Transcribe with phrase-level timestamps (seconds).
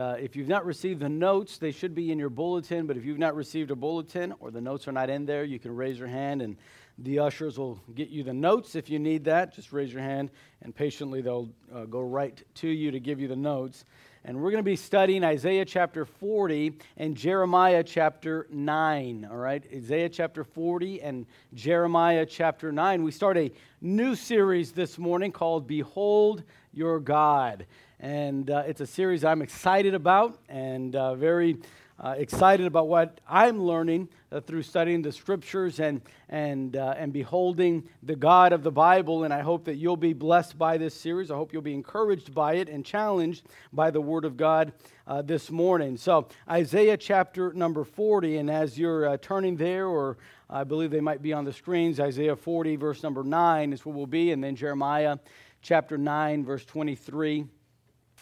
[0.00, 2.86] Uh, if you've not received the notes, they should be in your bulletin.
[2.86, 5.58] But if you've not received a bulletin or the notes are not in there, you
[5.58, 6.56] can raise your hand and
[6.98, 9.52] the ushers will get you the notes if you need that.
[9.52, 10.30] Just raise your hand
[10.62, 13.84] and patiently they'll uh, go right to you to give you the notes.
[14.24, 19.26] And we're going to be studying Isaiah chapter 40 and Jeremiah chapter 9.
[19.28, 19.64] All right?
[19.74, 23.02] Isaiah chapter 40 and Jeremiah chapter 9.
[23.02, 27.66] We start a new series this morning called Behold Your God.
[28.00, 31.56] And uh, it's a series I'm excited about and uh, very
[31.98, 37.12] uh, excited about what I'm learning uh, through studying the scriptures and, and, uh, and
[37.12, 39.24] beholding the God of the Bible.
[39.24, 41.32] And I hope that you'll be blessed by this series.
[41.32, 44.72] I hope you'll be encouraged by it and challenged by the Word of God
[45.08, 45.96] uh, this morning.
[45.96, 48.36] So, Isaiah chapter number 40.
[48.36, 50.18] And as you're turning there, or
[50.48, 53.92] I believe they might be on the screens, Isaiah 40, verse number 9 is where
[53.92, 54.30] we'll be.
[54.30, 55.16] And then Jeremiah
[55.62, 57.46] chapter 9, verse 23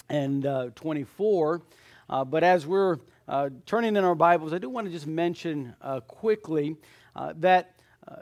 [0.08, 1.62] and uh, 24.
[2.08, 5.74] Uh, but as we're uh, turning in our Bibles, I do want to just mention
[5.82, 6.76] uh, quickly
[7.16, 7.74] uh, that
[8.06, 8.16] uh,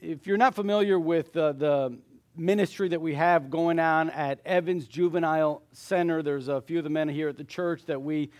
[0.00, 1.98] if you're not familiar with the
[2.36, 6.90] ministry that we have going on at Evans Juvenile Center, there's a few of the
[6.90, 8.30] men here at the church that we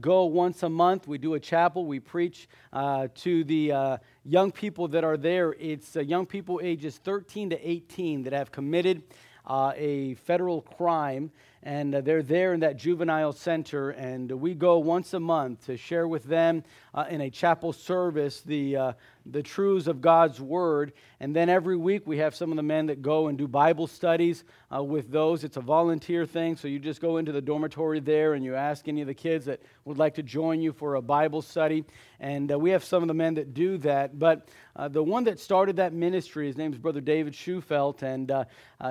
[0.00, 1.08] go once a month.
[1.08, 5.54] We do a chapel, we preach to the young people that are there.
[5.58, 9.02] It's young people ages 13 to 18 that have committed
[9.48, 11.32] a federal crime
[11.62, 15.76] and uh, they're there in that juvenile center and we go once a month to
[15.76, 18.92] share with them uh, in a chapel service the, uh,
[19.26, 20.94] the truths of god's word.
[21.20, 23.86] And then every week we have some of the men that go and do bible
[23.86, 24.44] studies
[24.74, 25.44] uh, with those.
[25.44, 28.88] It's a volunteer thing so you just go into the dormitory there and you ask
[28.88, 31.84] any of the kids that would like to join you for a bible study.
[32.20, 34.18] And uh, we have some of the men that do that.
[34.18, 38.32] But uh, the one that started that ministry his name is brother david schufelt and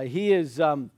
[0.07, 0.91] he is um,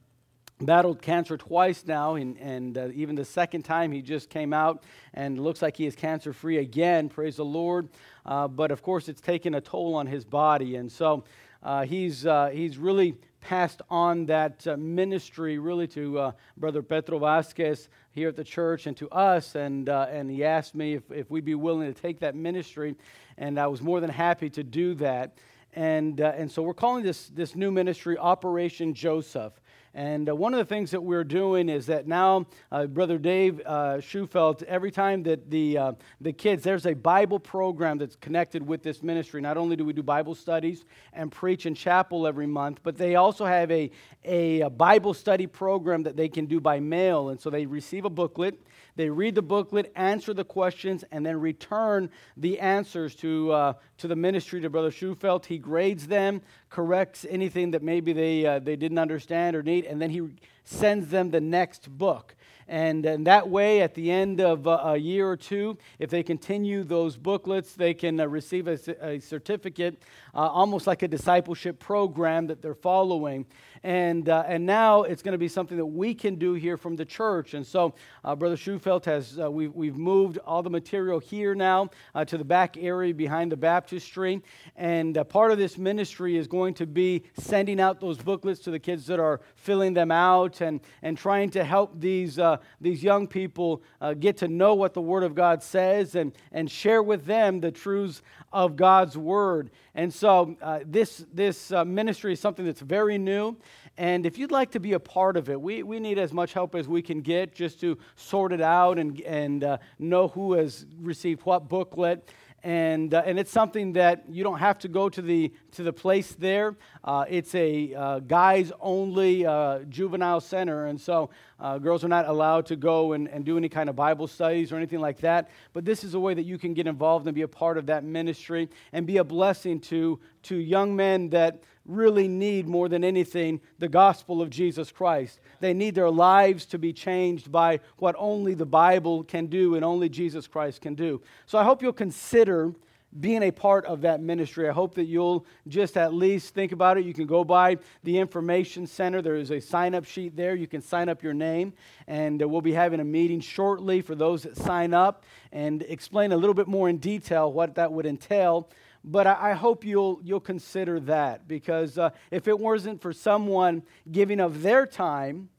[0.66, 4.84] battled cancer twice now, and, and uh, even the second time he just came out
[5.14, 7.10] and looks like he is cancer free again.
[7.10, 7.90] Praise the Lord.
[8.26, 10.76] Uh, but of course, it's taken a toll on his body.
[10.76, 11.24] And so
[11.64, 17.18] uh, he's, uh, he's really passed on that uh, ministry really to uh, Brother Petro
[17.18, 19.56] Vasquez here at the church and to us.
[19.56, 22.96] And, and he asked me if, if we'd be willing to take that ministry.
[23.38, 25.38] And I was more than happy to do that.
[25.74, 29.54] And, and so we're calling this, this new ministry Operation Joseph.
[29.94, 33.62] And uh, one of the things that we're doing is that now, uh, Brother Dave
[33.66, 35.92] uh, Schufelt, every time that the, uh,
[36.22, 39.42] the kids, there's a Bible program that's connected with this ministry.
[39.42, 43.16] Not only do we do Bible studies and preach in chapel every month, but they
[43.16, 43.92] also have a,
[44.24, 47.30] a, a Bible study program that they can do by mail.
[47.30, 48.58] And so they receive a booklet
[48.96, 54.08] they read the booklet, answer the questions, and then return the answers to, uh, to
[54.08, 55.46] the ministry to Brother Schufelt.
[55.46, 60.02] He grades them, corrects anything that maybe they, uh, they didn't understand or need, and
[60.02, 60.30] then he
[60.64, 62.36] sends them the next book.
[62.68, 66.24] And, and that way, at the end of a, a year or two, if they
[66.24, 70.02] continue those booklets, they can uh, receive a, a certificate,
[70.34, 73.46] uh, almost like a discipleship program that they're following.
[73.84, 76.96] And, uh, and now it's going to be something that we can do here from
[76.96, 77.56] the church.
[77.56, 81.90] And so, uh, Brother Schufelt has, uh, we've, we've moved all the material here now
[82.14, 84.44] uh, to the back area behind the baptistry.
[84.76, 88.72] And uh, part of this ministry is going to be sending out those booklets to
[88.72, 93.02] the kids that are filling them out and, and trying to help these, uh, these
[93.02, 93.82] young people
[94.20, 97.72] get to know what the Word of God says and, and share with them the
[97.72, 98.22] truths
[98.52, 99.72] of God's Word.
[99.96, 100.56] And so,
[100.86, 103.58] this, this ministry is something that's very new.
[104.02, 106.54] And if you'd like to be a part of it, we, we need as much
[106.54, 110.54] help as we can get just to sort it out and, and uh, know who
[110.54, 112.28] has received what booklet
[112.64, 115.94] and, uh, and it's something that you don't have to go to the, to the
[115.94, 116.76] place there.
[117.04, 122.28] Uh, it's a uh, guys only uh, juvenile center, and so uh, girls are not
[122.28, 125.50] allowed to go and, and do any kind of Bible studies or anything like that.
[125.74, 127.88] But this is a way that you can get involved and be a part of
[127.88, 133.04] that ministry and be a blessing to, to young men that really need more than
[133.04, 135.40] anything the gospel of Jesus Christ.
[135.60, 139.86] They need their lives to be changed by what only the Bible can do and
[139.86, 141.22] only Jesus Christ can do.
[141.46, 142.74] So I hope you'll consider
[143.20, 144.70] being a part of that ministry.
[144.70, 147.06] I hope that you'll just at least think about it.
[147.06, 149.22] You can go by the information center.
[149.22, 150.56] There is a sign up sheet there.
[150.56, 151.74] You can sign up your name,
[152.08, 156.32] and uh, we'll be having a meeting shortly for those that sign up and explain
[156.32, 158.70] a little bit more in detail what that would entail
[159.04, 164.40] but I, hope you'll, you'll consider that because uh, if it wasn't for someone giving
[164.40, 165.50] of their time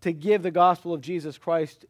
[0.00, 1.84] to give the gospel of Jesus Christ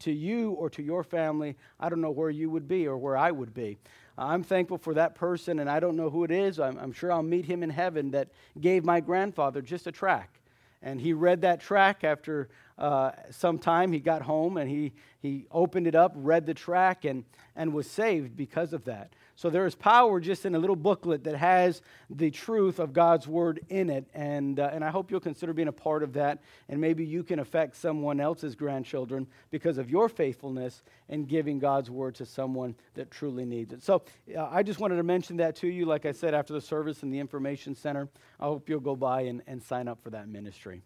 [0.00, 3.16] to you or to your family, I don't know where you would be or where
[3.16, 3.78] I would be.
[4.18, 6.58] I'm thankful for that person, and I don't know who it is.
[6.58, 8.30] I'm, I'm sure I'll meet him in heaven that
[8.60, 10.40] gave my grandfather just a tract.
[10.82, 12.48] And he read that tract after
[12.78, 13.92] uh, some time.
[13.92, 17.24] He got home and he, he opened it up, read the tract, and,
[17.54, 19.12] and was saved because of that.
[19.36, 23.28] So there is power just in a little booklet that has the truth of God's
[23.28, 24.06] word in it.
[24.14, 26.42] And, uh, and I hope you'll consider being a part of that.
[26.70, 31.90] And maybe you can affect someone else's grandchildren because of your faithfulness in giving God's
[31.90, 33.82] word to someone that truly needs it.
[33.82, 34.02] So
[34.34, 37.02] uh, I just wanted to mention that to you, like I said, after the service
[37.02, 38.08] in the Information Center.
[38.40, 40.80] I hope you'll go by and, and sign up for that ministry.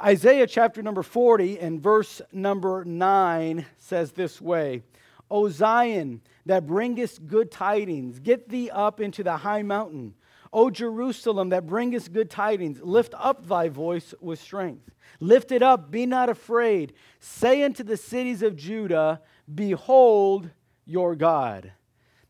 [0.00, 4.82] Isaiah chapter number 40 and verse number 9 says this way
[5.30, 10.14] O Zion, that bringest good tidings, get thee up into the high mountain.
[10.52, 14.90] O Jerusalem, that bringest good tidings, lift up thy voice with strength.
[15.20, 16.92] Lift it up, be not afraid.
[17.20, 19.20] Say unto the cities of Judah,
[19.52, 20.50] Behold
[20.84, 21.72] your God.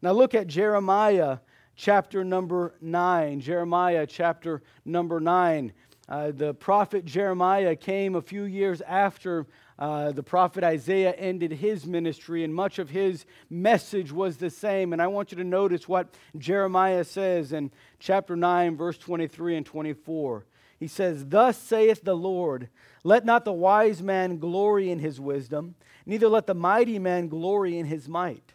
[0.02, 1.38] Now look at Jeremiah
[1.74, 3.40] chapter number 9.
[3.40, 5.72] Jeremiah chapter number 9.
[6.08, 9.46] Uh, the prophet Jeremiah came a few years after
[9.78, 14.92] uh, the prophet Isaiah ended his ministry, and much of his message was the same.
[14.92, 19.66] And I want you to notice what Jeremiah says in chapter 9, verse 23 and
[19.66, 20.46] 24.
[20.78, 22.68] He says, Thus saith the Lord,
[23.04, 25.74] let not the wise man glory in his wisdom,
[26.06, 28.54] neither let the mighty man glory in his might.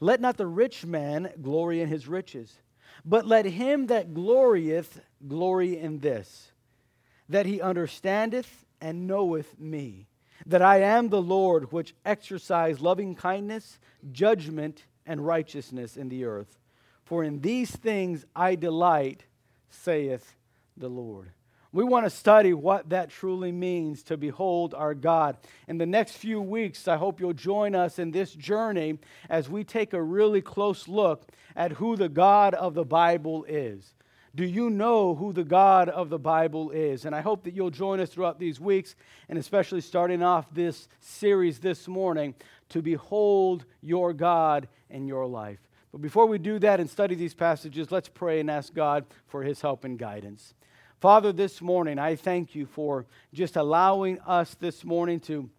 [0.00, 2.58] Let not the rich man glory in his riches,
[3.04, 6.50] but let him that glorieth glory in this,
[7.28, 10.08] that he understandeth and knoweth me
[10.46, 13.78] that I am the Lord which exercise loving kindness,
[14.10, 16.58] judgment, and righteousness in the earth.
[17.04, 19.24] For in these things I delight,
[19.70, 20.34] saith
[20.76, 21.32] the Lord.
[21.74, 25.38] We want to study what that truly means to behold our God.
[25.66, 28.98] In the next few weeks, I hope you'll join us in this journey
[29.30, 33.94] as we take a really close look at who the God of the Bible is.
[34.34, 37.04] Do you know who the God of the Bible is?
[37.04, 38.94] And I hope that you'll join us throughout these weeks,
[39.28, 42.34] and especially starting off this series this morning,
[42.70, 45.58] to behold your God in your life.
[45.92, 49.42] But before we do that and study these passages, let's pray and ask God for
[49.42, 50.54] his help and guidance.
[50.98, 53.04] Father, this morning, I thank you for
[53.34, 55.50] just allowing us this morning to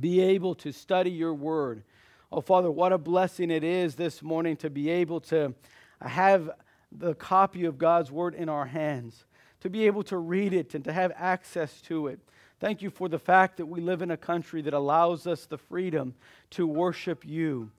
[0.00, 1.84] be able to study your word.
[2.32, 5.54] Oh, Father, what a blessing it is this morning to be able to
[6.00, 6.50] have
[6.96, 9.24] the copy of God's Word in our hands,
[9.60, 12.20] to be able to read it and to have access to it.
[12.60, 15.58] Thank you for the fact that we live in a country that allows us the
[15.58, 16.14] freedom
[16.50, 17.70] to worship you.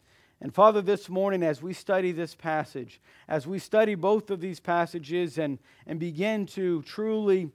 [0.42, 4.60] And Father, this morning, as we study this passage, as we study both of these
[4.60, 7.50] passages and, and begin to truly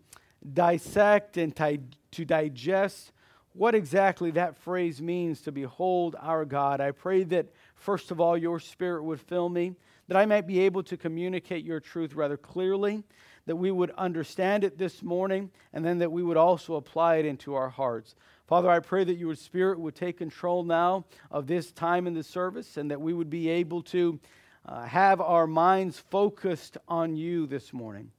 [0.55, 3.13] dissect and to digest
[3.53, 8.37] what exactly that phrase means to behold our God, I pray that, first of all,
[8.37, 9.75] your Spirit would fill me
[10.11, 13.05] that I might be able to communicate your truth rather clearly,
[13.47, 17.27] that we would understand it this morning, and then that we would also apply it
[17.27, 18.17] into our hearts.
[18.49, 22.25] Father, I pray that your Spirit would take control now of this time in the
[22.25, 24.19] service and that we would be able to
[24.67, 28.11] uh, have our minds focused on you this morning.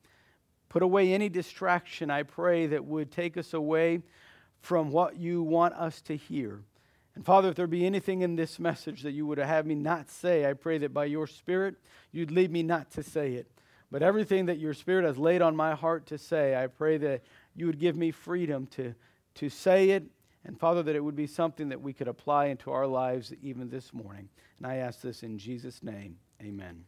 [0.70, 4.02] Put away any distraction, I pray, that would take us away
[4.62, 6.62] from what you want us to hear.
[7.16, 10.10] And Father, if there be anything in this message that you would have me not
[10.10, 11.76] say, I pray that by your Spirit
[12.12, 13.52] you'd lead me not to say it.
[13.92, 17.24] But everything that your Spirit has laid on my heart to say, I pray that
[17.56, 18.96] you would give me freedom to,
[19.36, 20.06] to say it.
[20.46, 23.70] And Father, that it would be something that we could apply into our lives even
[23.70, 24.30] this morning.
[24.58, 26.18] And I ask this in Jesus' name.
[26.42, 26.86] Amen.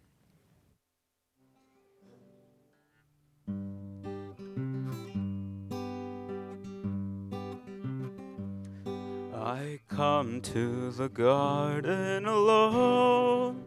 [9.44, 13.66] I come to the garden alone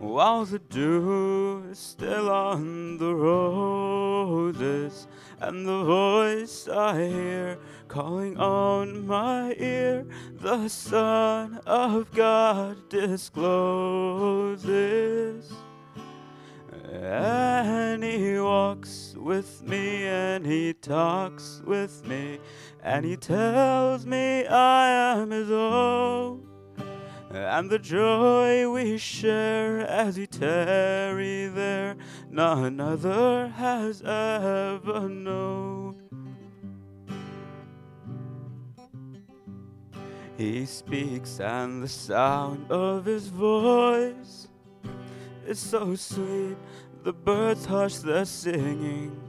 [0.00, 5.06] while the dew is still on the roses,
[5.38, 10.04] and the voice I hear calling on my ear,
[10.40, 13.62] the Son of God discloses.
[16.92, 22.38] And he walks with me and he talks with me
[22.82, 26.46] and he tells me I am his own.
[27.30, 31.96] And the joy we share as we tarry there,
[32.30, 35.96] none other has ever known.
[40.36, 44.48] He speaks, and the sound of his voice
[45.46, 46.56] is so sweet
[47.02, 49.20] the birds hush their singing,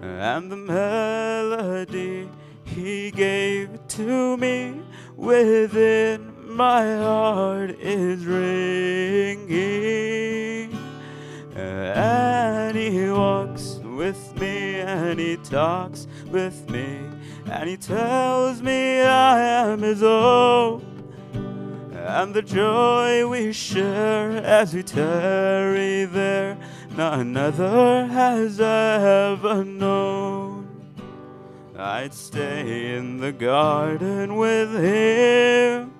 [0.00, 2.28] and the melody
[2.64, 4.80] he gave to me
[5.16, 9.52] within my heart is ringing.
[11.54, 17.00] And he walks with me, and he talks with me,
[17.50, 20.91] and he tells me I am his own.
[22.14, 26.58] And the joy we share as we tarry there,
[26.94, 30.68] none other has ever known.
[31.74, 35.94] I'd stay in the garden with him,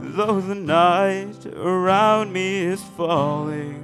[0.00, 3.80] though the night around me is falling.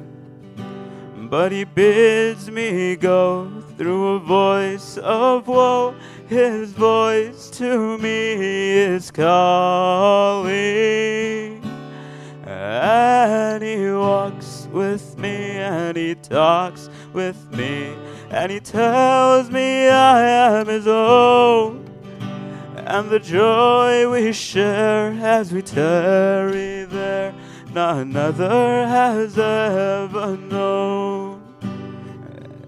[1.30, 3.48] But he bids me go
[3.78, 5.94] through a voice of woe.
[6.26, 10.50] His voice to me is calling.
[12.70, 17.96] And he walks with me and he talks with me
[18.30, 21.84] and he tells me I am his own.
[22.76, 27.34] And the joy we share as we tarry there,
[27.74, 31.42] none other has ever known.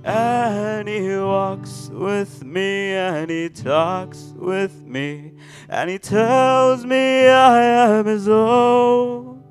[0.02, 5.35] And he walks with me and he talks with me
[5.68, 9.41] and he tells me I am his own.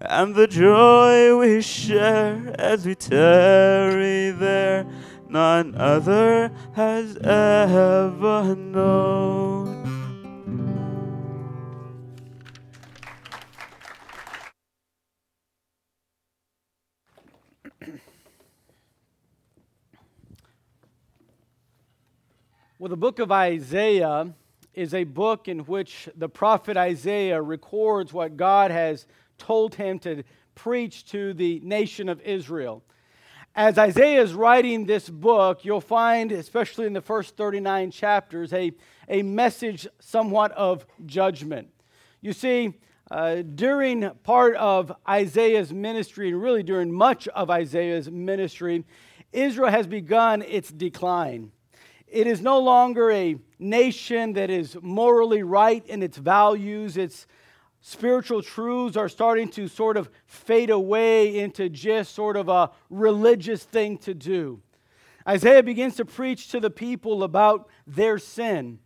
[0.00, 4.86] And the joy we share as we tarry there,
[5.28, 9.78] none other has ever known.
[22.78, 24.32] Well, the book of Isaiah
[24.72, 29.06] is a book in which the prophet Isaiah records what God has
[29.38, 30.22] told him to
[30.54, 32.82] preach to the nation of Israel.
[33.54, 38.72] As Isaiah is writing this book, you'll find, especially in the first 39 chapters, a,
[39.08, 41.68] a message somewhat of judgment.
[42.20, 42.74] You see,
[43.10, 48.84] uh, during part of Isaiah's ministry, and really during much of Isaiah's ministry,
[49.32, 51.50] Israel has begun its decline.
[52.06, 56.96] It is no longer a nation that is morally right in its values.
[56.96, 57.26] Its
[57.88, 63.64] spiritual truths are starting to sort of fade away into just sort of a religious
[63.64, 64.60] thing to do.
[65.26, 68.78] Isaiah begins to preach to the people about their sin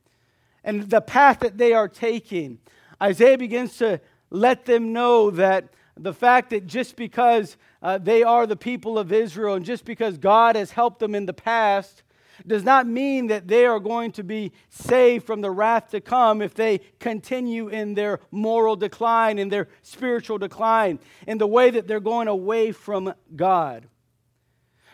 [0.63, 2.61] and the path that they are taking.
[3.03, 8.47] Isaiah begins to let them know that the fact that just because uh, they are
[8.47, 12.05] the people of Israel and just because God has helped them in the past,
[12.47, 16.43] does not mean that they are going to be saved from the wrath to come
[16.43, 21.87] if they continue in their moral decline, in their spiritual decline, in the way that
[21.87, 23.87] they're going away from God.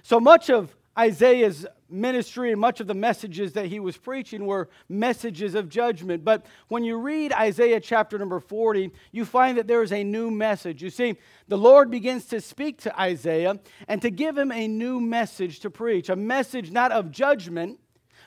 [0.02, 4.68] So much of Isaiah's ministry and much of the messages that he was preaching were
[4.88, 6.24] messages of judgment.
[6.24, 10.30] But when you read Isaiah chapter number 40, you find that there is a new
[10.30, 10.82] message.
[10.82, 11.16] You see,
[11.48, 15.70] the Lord begins to speak to Isaiah and to give him a new message to
[15.70, 17.78] preach, a message not of judgment,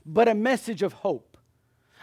[0.06, 1.31] but a message of hope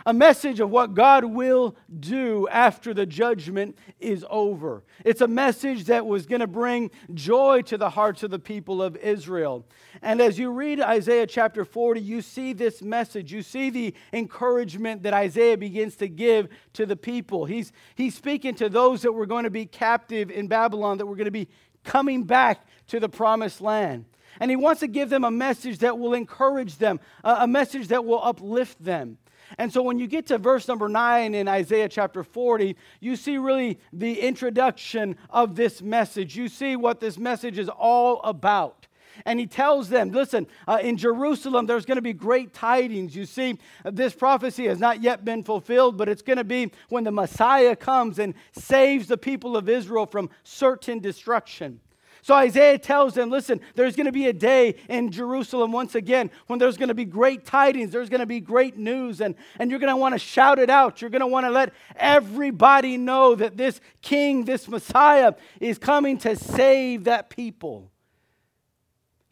[0.07, 4.85] a message of what God will do after the judgment is over.
[5.05, 8.83] It's a message that was going to bring joy to the hearts of the people
[8.83, 9.67] of Israel.
[10.03, 13.33] And as you read Isaiah chapter 40, you see this message.
[13.33, 17.45] You see the encouragement that Isaiah begins to give to the people.
[17.45, 21.17] He's, he's speaking to those that were going to be captive in Babylon, that were
[21.17, 21.49] going to be
[21.85, 24.05] coming back to the promised land.
[24.41, 27.89] And he wants to give them a message that will encourage them, a, a message
[27.89, 29.19] that will uplift them.
[29.57, 33.39] And so when you get to verse number 9 in Isaiah chapter 40, you see
[33.39, 36.37] really the introduction of this message.
[36.37, 38.87] You see what this message is all about.
[39.25, 43.17] And he tells them, listen, uh, in Jerusalem, there's going to be great tidings.
[43.17, 47.05] You see, this prophecy has not yet been fulfilled, but it's going to be when
[47.05, 51.81] the Messiah comes and saves the people of Israel from certain destruction.
[52.29, 56.31] So Isaiah tells them, listen, there's going to be a day in Jerusalem once again
[56.47, 59.71] when there's going to be great tidings, there's going to be great news, and, and
[59.71, 61.01] you're going to want to shout it out.
[61.01, 66.19] You're going to want to let everybody know that this king, this Messiah, is coming
[66.19, 67.91] to save that people.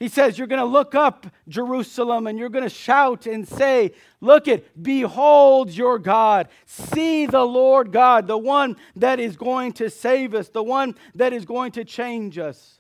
[0.01, 3.93] He says, You're going to look up Jerusalem and you're going to shout and say,
[4.23, 6.49] Look it, behold your God.
[6.65, 11.35] See the Lord God, the one that is going to save us, the one that
[11.35, 12.77] is going to change us.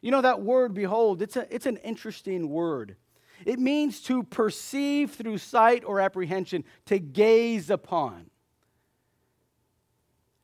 [0.00, 2.96] You know, that word, behold, it's, a, it's an interesting word.
[3.44, 8.30] It means to perceive through sight or apprehension, to gaze upon.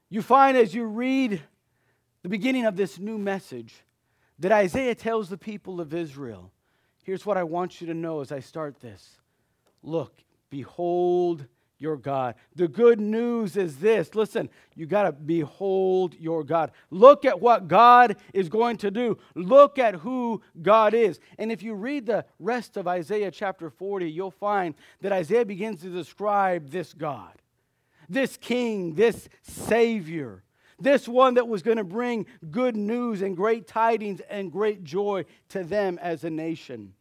[0.09, 1.43] You find as you read
[2.23, 3.75] the beginning of this new message
[4.39, 6.53] that Isaiah tells the people of Israel
[7.05, 9.19] here's what I want you to know as I start this
[9.83, 11.47] Look, behold
[11.79, 12.35] your God.
[12.55, 16.71] The good news is this listen, you got to behold your God.
[16.91, 19.19] Look at what God is going to do.
[19.35, 21.21] Look at who God is.
[21.39, 25.83] And if you read the rest of Isaiah chapter 40, you'll find that Isaiah begins
[25.83, 27.33] to describe this God,
[28.09, 30.43] this King, this Savior.
[30.81, 35.25] This one that was going to bring good news and great tidings and great joy
[35.51, 36.95] to them as a nation.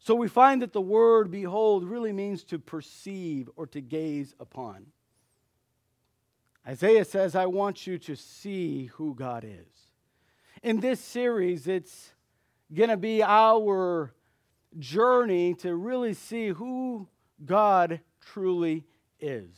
[0.00, 4.86] So we find that the word behold really means to perceive or to gaze upon.
[6.66, 9.68] Isaiah says, I want you to see who God is.
[10.62, 12.12] In this series, it's
[12.72, 14.14] going to be our
[14.78, 17.06] journey to really see who
[17.44, 18.84] God truly
[19.20, 19.48] is.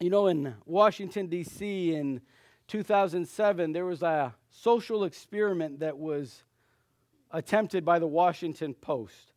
[0.00, 2.20] You know, in Washington, D.C., in
[2.68, 6.42] 2007, there was a social experiment that was
[7.36, 9.32] attempted by the Washington Post.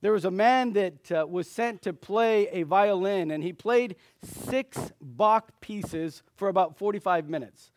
[0.00, 3.94] There was a man that uh, was sent to play a violin, and he played
[4.24, 7.70] six Bach pieces for about 45 minutes.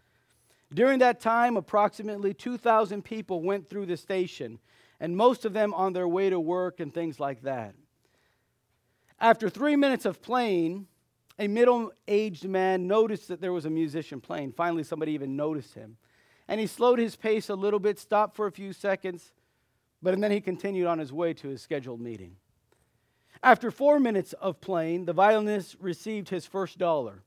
[0.74, 4.58] During that time, approximately 2,000 people went through the station,
[5.00, 7.76] and most of them on their way to work and things like that.
[9.20, 10.88] After three minutes of playing,
[11.38, 14.54] a middle aged man noticed that there was a musician playing.
[14.54, 15.98] Finally, somebody even noticed him.
[16.48, 19.32] And he slowed his pace a little bit, stopped for a few seconds,
[20.04, 22.36] but then he continued on his way to his scheduled meeting.
[23.42, 27.24] After four minutes of playing, the violinist received his first dollar.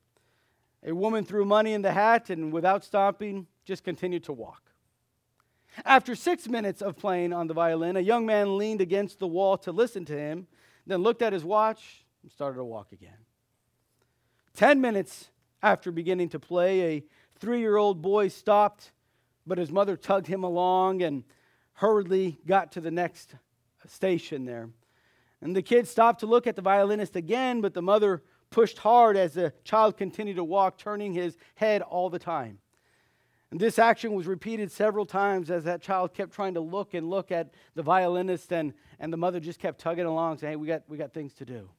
[0.85, 4.61] A woman threw money in the hat and, without stopping, just continued to walk.
[5.85, 9.57] After six minutes of playing on the violin, a young man leaned against the wall
[9.59, 10.47] to listen to him,
[10.85, 13.17] then looked at his watch and started to walk again.
[14.55, 15.29] Ten minutes
[15.61, 17.03] after beginning to play, a
[17.39, 18.91] three year old boy stopped,
[19.45, 21.23] but his mother tugged him along and
[21.77, 23.35] hurriedly got to the next
[23.87, 24.69] station there.
[25.41, 29.15] And the kid stopped to look at the violinist again, but the mother pushed hard
[29.15, 32.57] as the child continued to walk, turning his head all the time.
[33.51, 37.09] And this action was repeated several times as that child kept trying to look and
[37.09, 40.67] look at the violinist, and, and the mother just kept tugging along, saying, Hey, we
[40.67, 41.69] got, we got things to do.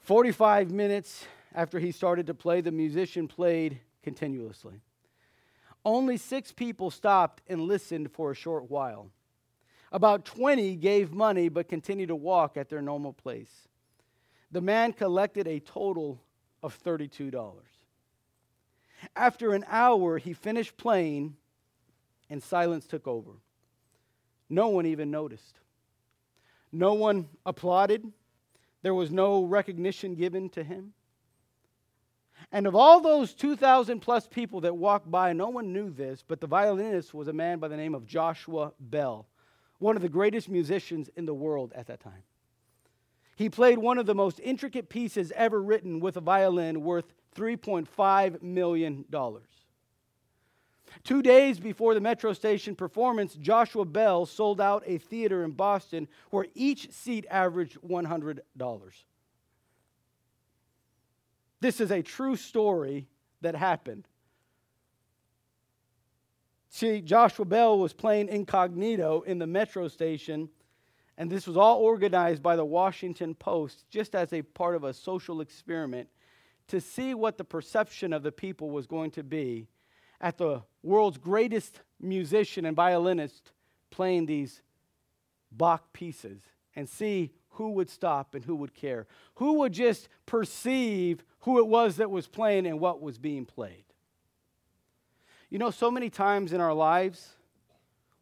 [0.00, 1.24] 45 minutes
[1.54, 4.80] after he started to play, the musician played continuously.
[5.84, 9.10] Only six people stopped and listened for a short while.
[9.92, 13.68] About 20 gave money but continued to walk at their normal place.
[14.50, 16.20] The man collected a total
[16.62, 17.52] of $32.
[19.14, 21.36] After an hour, he finished playing
[22.30, 23.32] and silence took over.
[24.48, 25.58] No one even noticed.
[26.72, 28.10] No one applauded.
[28.82, 30.94] There was no recognition given to him.
[32.52, 36.40] And of all those 2,000 plus people that walked by, no one knew this, but
[36.40, 39.26] the violinist was a man by the name of Joshua Bell,
[39.78, 42.22] one of the greatest musicians in the world at that time.
[43.36, 48.42] He played one of the most intricate pieces ever written with a violin worth $3.5
[48.42, 49.04] million.
[51.02, 56.06] Two days before the Metro Station performance, Joshua Bell sold out a theater in Boston
[56.30, 58.38] where each seat averaged $100.
[61.64, 63.08] This is a true story
[63.40, 64.06] that happened.
[66.68, 70.50] See, Joshua Bell was playing incognito in the metro station,
[71.16, 74.92] and this was all organized by the Washington Post just as a part of a
[74.92, 76.10] social experiment
[76.68, 79.66] to see what the perception of the people was going to be
[80.20, 83.52] at the world's greatest musician and violinist
[83.90, 84.60] playing these
[85.50, 86.42] Bach pieces
[86.76, 89.06] and see who would stop and who would care.
[89.36, 93.84] Who would just perceive who it was that was playing and what was being played.
[95.50, 97.36] You know, so many times in our lives,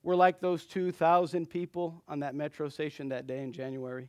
[0.03, 4.09] we're like those 2,000 people on that metro station that day in January.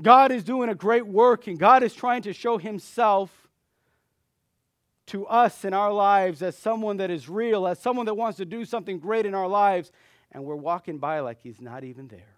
[0.00, 3.48] God is doing a great work, and God is trying to show Himself
[5.06, 8.44] to us in our lives as someone that is real, as someone that wants to
[8.44, 9.90] do something great in our lives,
[10.30, 12.37] and we're walking by like He's not even there.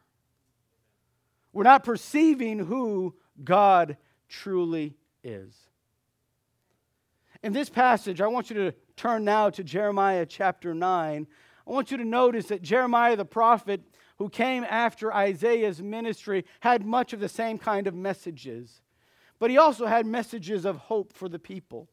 [1.53, 3.97] We're not perceiving who God
[4.29, 5.55] truly is.
[7.43, 11.27] In this passage, I want you to turn now to Jeremiah chapter 9.
[11.67, 13.83] I want you to notice that Jeremiah the prophet,
[14.19, 18.83] who came after Isaiah's ministry, had much of the same kind of messages.
[19.39, 21.89] But he also had messages of hope for the people.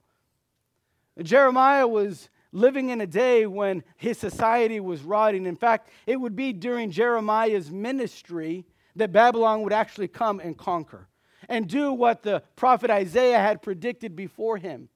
[1.22, 5.46] Jeremiah was living in a day when his society was rotting.
[5.46, 8.65] In fact, it would be during Jeremiah's ministry
[8.97, 11.07] that Babylon would actually come and conquer
[11.49, 14.89] and do what the prophet Isaiah had predicted before him.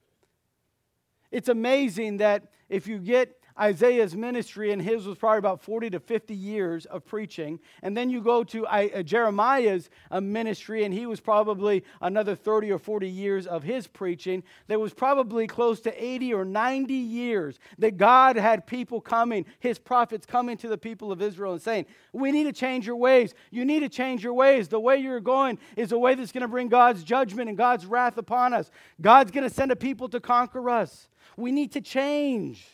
[1.30, 6.00] It's amazing that if you get Isaiah's ministry, and his was probably about 40 to
[6.00, 7.60] 50 years of preaching.
[7.82, 12.72] And then you go to uh, Jeremiah's uh, ministry, and he was probably another 30
[12.72, 14.42] or 40 years of his preaching.
[14.68, 19.78] There was probably close to 80 or 90 years that God had people coming, his
[19.78, 23.34] prophets coming to the people of Israel and saying, We need to change your ways.
[23.50, 24.68] You need to change your ways.
[24.68, 27.86] The way you're going is a way that's going to bring God's judgment and God's
[27.86, 28.70] wrath upon us.
[29.00, 31.08] God's going to send a people to conquer us.
[31.36, 32.66] We need to change.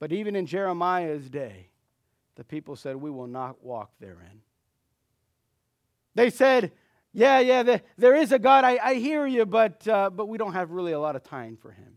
[0.00, 1.68] But even in Jeremiah's day,
[2.36, 4.42] the people said, We will not walk therein.
[6.14, 6.72] They said,
[7.12, 10.38] Yeah, yeah, the, there is a God, I, I hear you, but, uh, but we
[10.38, 11.94] don't have really a lot of time for him.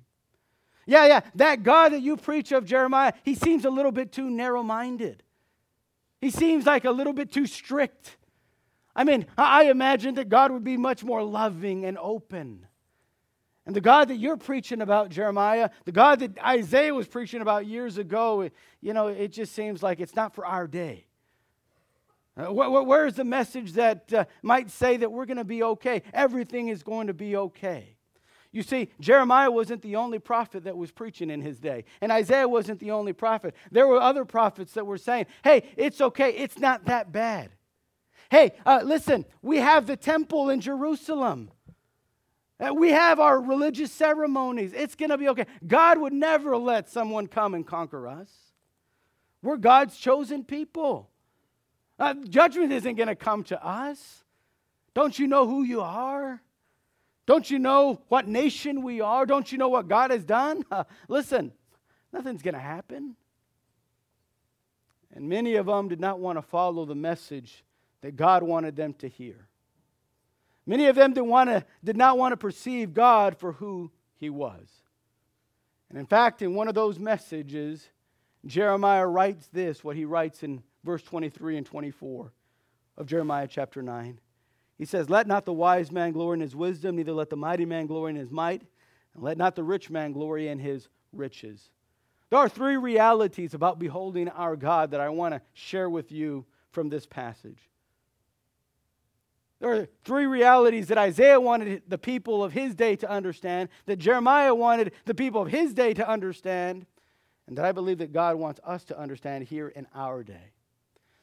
[0.85, 4.29] Yeah, yeah, that God that you preach of, Jeremiah, he seems a little bit too
[4.29, 5.23] narrow minded.
[6.19, 8.17] He seems like a little bit too strict.
[8.95, 12.67] I mean, I imagine that God would be much more loving and open.
[13.65, 17.67] And the God that you're preaching about, Jeremiah, the God that Isaiah was preaching about
[17.67, 18.49] years ago,
[18.81, 21.05] you know, it just seems like it's not for our day.
[22.35, 25.61] Uh, wh- where is the message that uh, might say that we're going to be
[25.61, 26.01] okay?
[26.13, 27.97] Everything is going to be okay.
[28.51, 32.47] You see, Jeremiah wasn't the only prophet that was preaching in his day, and Isaiah
[32.47, 33.55] wasn't the only prophet.
[33.71, 37.51] There were other prophets that were saying, hey, it's okay, it's not that bad.
[38.29, 41.51] Hey, uh, listen, we have the temple in Jerusalem.
[42.61, 44.71] Uh, we have our religious ceremonies.
[44.73, 45.45] It's going to be okay.
[45.65, 48.29] God would never let someone come and conquer us.
[49.41, 51.09] We're God's chosen people.
[51.97, 54.23] Uh, judgment isn't going to come to us.
[54.93, 56.41] Don't you know who you are?
[57.25, 59.25] Don't you know what nation we are?
[59.25, 60.63] Don't you know what God has done?
[60.69, 61.51] Uh, listen,
[62.13, 63.15] nothing's going to happen.
[65.13, 67.63] And many of them did not want to follow the message
[68.01, 69.47] that God wanted them to hear.
[70.65, 74.29] Many of them did, want to, did not want to perceive God for who he
[74.29, 74.67] was.
[75.89, 77.89] And in fact, in one of those messages,
[78.45, 82.31] Jeremiah writes this, what he writes in verse 23 and 24
[82.97, 84.19] of Jeremiah chapter 9.
[84.77, 87.65] He says, Let not the wise man glory in his wisdom, neither let the mighty
[87.65, 88.61] man glory in his might,
[89.13, 91.69] and let not the rich man glory in his riches.
[92.29, 96.45] There are three realities about beholding our God that I want to share with you
[96.71, 97.59] from this passage.
[99.61, 103.99] There are three realities that Isaiah wanted the people of his day to understand, that
[103.99, 106.87] Jeremiah wanted the people of his day to understand,
[107.45, 110.53] and that I believe that God wants us to understand here in our day.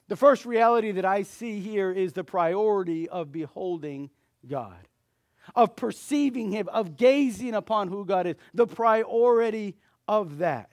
[0.06, 4.08] The first reality that I see here is the priority of beholding
[4.46, 4.86] God,
[5.56, 10.70] of perceiving Him, of gazing upon who God is, the priority of that.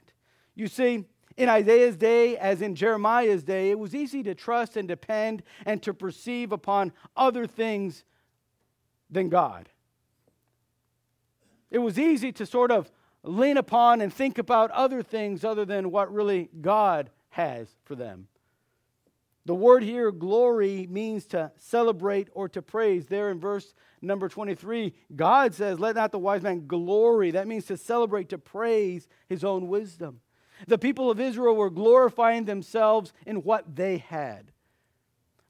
[0.54, 1.06] You see,
[1.38, 5.82] in Isaiah's day, as in Jeremiah's day, it was easy to trust and depend and
[5.84, 8.04] to perceive upon other things
[9.10, 9.70] than God.
[11.70, 12.90] It was easy to sort of
[13.24, 18.28] lean upon and think about other things other than what really God has for them.
[19.46, 23.08] The word here, glory, means to celebrate or to praise.
[23.08, 27.32] There in verse number 23, God says, Let not the wise man glory.
[27.32, 30.22] That means to celebrate, to praise his own wisdom.
[30.68, 34.52] The people of Israel were glorifying themselves in what they had.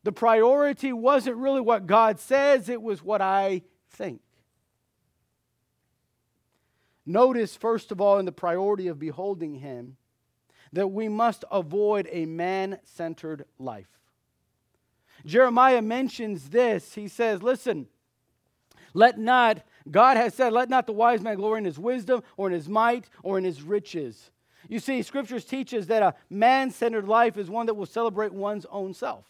[0.04, 4.22] The priority wasn't really what God says, it was what I think.
[7.06, 9.98] Notice, first of all, in the priority of beholding Him,
[10.74, 13.88] that we must avoid a man centered life.
[15.26, 16.96] Jeremiah mentions this.
[16.96, 17.88] He says, Listen,
[18.96, 22.48] let not, God has said, let not the wise man glory in his wisdom or
[22.48, 24.32] in his might or in his riches.
[24.68, 28.94] You see, scriptures teaches that a man-centered life is one that will celebrate one's own
[28.94, 29.26] self.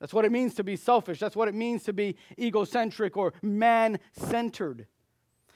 [0.00, 1.18] That's what it means to be selfish.
[1.18, 4.86] That's what it means to be egocentric or man-centered.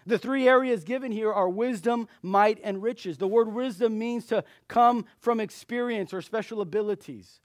[0.06, 3.18] The three areas given here are wisdom, might, and riches.
[3.18, 7.40] The word wisdom means to come from experience or special abilities.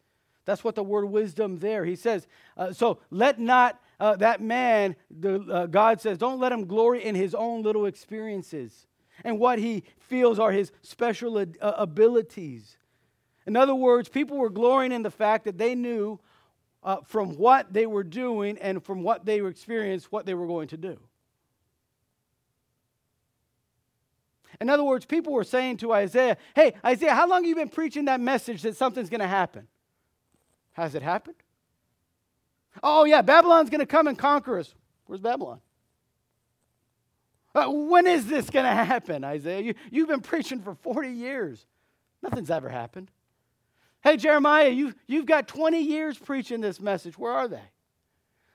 [0.46, 1.84] That's what the word wisdom there.
[1.86, 6.52] He says, uh, so let not uh, that man, the, uh, God says, don't let
[6.52, 8.88] him glory in his own little experiences
[9.24, 12.78] and what he feels are his special uh, abilities.
[13.46, 16.20] In other words, people were glorying in the fact that they knew
[16.84, 20.68] uh, from what they were doing and from what they experienced what they were going
[20.70, 21.00] to do.
[24.62, 27.70] In other words, people were saying to Isaiah, Hey, Isaiah, how long have you been
[27.70, 29.68] preaching that message that something's going to happen?
[30.74, 31.36] Has it happened?
[32.84, 34.74] Oh, yeah, Babylon's going to come and conquer us.
[35.06, 35.60] Where's Babylon?
[37.56, 39.62] Uh, when is this going to happen, Isaiah?
[39.62, 41.66] You, you've been preaching for 40 years.
[42.22, 43.10] Nothing's ever happened.
[44.04, 47.18] Hey, Jeremiah, you, you've got 20 years preaching this message.
[47.18, 47.64] Where are they?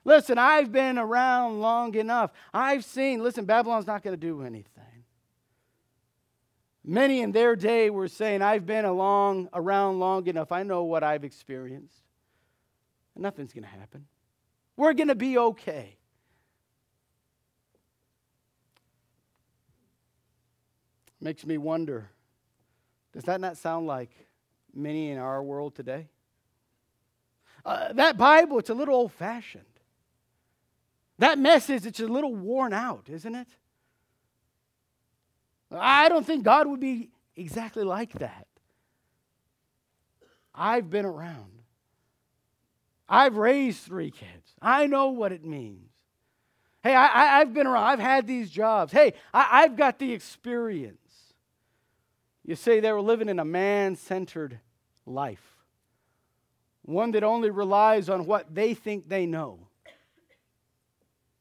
[0.04, 2.30] Listen, I've been around long enough.
[2.52, 4.84] I've seen, listen, Babylon's not going to do anything.
[6.84, 10.52] Many in their day were saying, I've been along around long enough.
[10.52, 12.02] I know what I've experienced.
[13.16, 14.06] Nothing's going to happen.
[14.76, 15.96] We're going to be okay.
[21.20, 22.10] Makes me wonder
[23.12, 24.10] does that not sound like
[24.72, 26.08] many in our world today?
[27.64, 29.64] Uh, that Bible, it's a little old fashioned.
[31.18, 33.48] That message, it's a little worn out, isn't it?
[35.70, 38.46] I don't think God would be exactly like that.
[40.54, 41.62] I've been around.
[43.08, 44.54] I've raised three kids.
[44.62, 45.90] I know what it means.
[46.82, 47.84] Hey, I, have been around.
[47.84, 48.92] I've had these jobs.
[48.92, 50.96] Hey, I, I've got the experience.
[52.50, 54.58] You say they were living in a man centered
[55.06, 55.54] life,
[56.82, 59.68] one that only relies on what they think they know.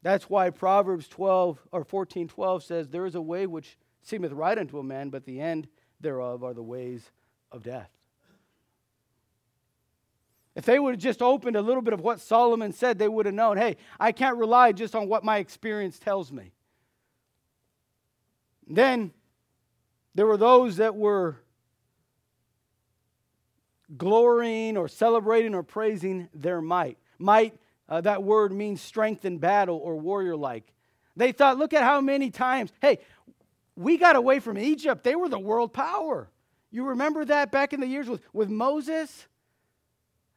[0.04, 4.56] That's why Proverbs 12 or 14 12 says, There is a way which seemeth right
[4.56, 5.68] unto a man, but the end
[6.00, 7.10] thereof are the ways
[7.52, 7.90] of death.
[10.54, 13.26] If they would have just opened a little bit of what Solomon said, they would
[13.26, 16.52] have known hey, I can't rely just on what my experience tells me.
[18.68, 19.12] Then
[20.20, 21.38] there were those that were
[23.96, 26.98] glorying or celebrating or praising their might.
[27.18, 30.74] Might, uh, that word means strength in battle or warrior like.
[31.16, 33.00] They thought, look at how many times, hey,
[33.78, 35.06] we got away from Egypt.
[35.06, 36.30] They were the world power.
[36.70, 39.26] You remember that back in the years with, with Moses?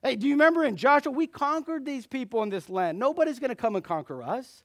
[0.00, 1.10] Hey, do you remember in Joshua?
[1.10, 3.00] We conquered these people in this land.
[3.00, 4.62] Nobody's going to come and conquer us.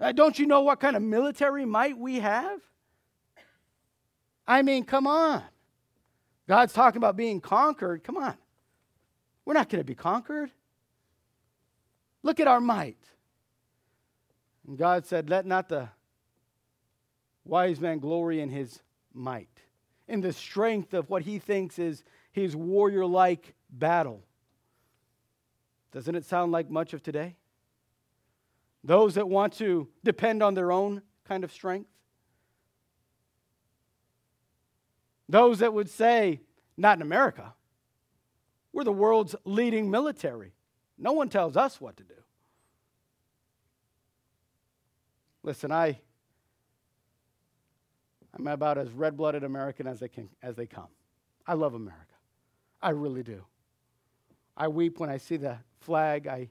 [0.00, 2.60] Uh, don't you know what kind of military might we have?
[4.50, 5.44] I mean, come on.
[6.48, 8.02] God's talking about being conquered.
[8.02, 8.34] Come on.
[9.44, 10.50] We're not going to be conquered.
[12.24, 12.98] Look at our might.
[14.66, 15.88] And God said, Let not the
[17.44, 18.80] wise man glory in his
[19.14, 19.62] might,
[20.08, 24.24] in the strength of what he thinks is his warrior like battle.
[25.92, 27.36] Doesn't it sound like much of today?
[28.82, 31.89] Those that want to depend on their own kind of strength?
[35.30, 36.40] Those that would say,
[36.76, 37.54] not in America.
[38.72, 40.54] We're the world's leading military.
[40.98, 42.14] No one tells us what to do.
[45.44, 46.00] Listen, I
[48.34, 50.88] I'm about as red blooded American as they, can, as they come.
[51.46, 52.04] I love America.
[52.82, 53.44] I really do.
[54.56, 56.26] I weep when I see the flag.
[56.26, 56.48] I,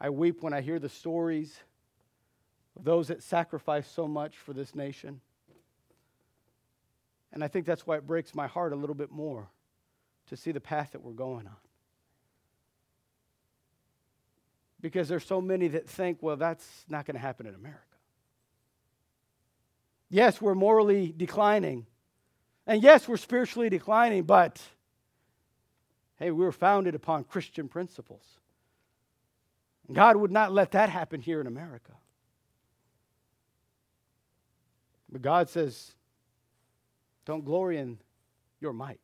[0.00, 1.58] I weep when I hear the stories
[2.76, 5.20] of those that sacrifice so much for this nation.
[7.32, 9.48] And I think that's why it breaks my heart a little bit more
[10.28, 11.56] to see the path that we're going on.
[14.80, 17.82] Because there's so many that think, well, that's not going to happen in America.
[20.08, 21.86] Yes, we're morally declining.
[22.66, 24.60] And yes, we're spiritually declining, but
[26.16, 28.22] hey, we were founded upon Christian principles.
[29.90, 31.92] God would not let that happen here in America.
[35.10, 35.94] But God says,
[37.28, 37.98] don't glory in
[38.58, 39.00] your might.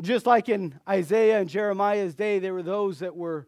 [0.00, 3.46] Just like in Isaiah and Jeremiah's day, there were those that were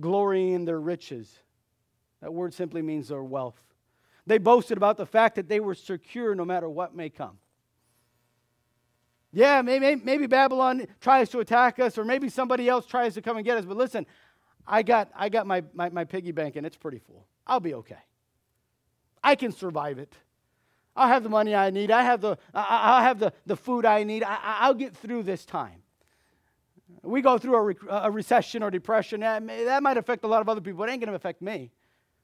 [0.00, 1.30] glorying in their riches.
[2.22, 3.60] That word simply means their wealth.
[4.26, 7.36] They boasted about the fact that they were secure no matter what may come.
[9.30, 13.36] Yeah, maybe, maybe Babylon tries to attack us, or maybe somebody else tries to come
[13.36, 13.66] and get us.
[13.66, 14.06] But listen,
[14.66, 17.26] I got, I got my, my, my piggy bank and it's pretty full.
[17.46, 17.98] I'll be okay.
[19.22, 20.14] I can survive it.
[20.96, 21.90] I'll have the money I need.
[21.90, 24.22] I have the, I'll have the, the food I need.
[24.22, 25.82] I, will get through this time.
[27.02, 29.20] We go through a, re, a recession or depression.
[29.20, 30.84] That, that might affect a lot of other people.
[30.84, 31.72] It ain't going to affect me.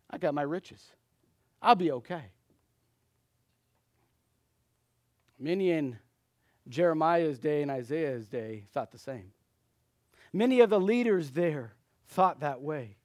[0.08, 0.92] I got my riches.
[1.60, 2.22] I'll be okay.
[5.38, 5.98] Many in
[6.68, 9.32] Jeremiah's day and Isaiah's day thought the same.
[10.32, 11.74] Many of the leaders there
[12.08, 12.96] thought that way.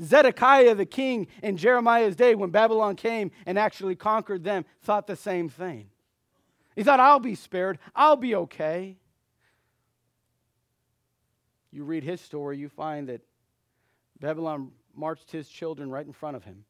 [0.00, 5.16] Zedekiah, the king in Jeremiah's day, when Babylon came and actually conquered them, thought the
[5.16, 5.90] same thing.
[6.76, 8.96] He thought, I'll be spared, I'll be okay.
[11.70, 13.20] You read his story, you find that
[14.20, 16.64] Babylon marched his children right in front of him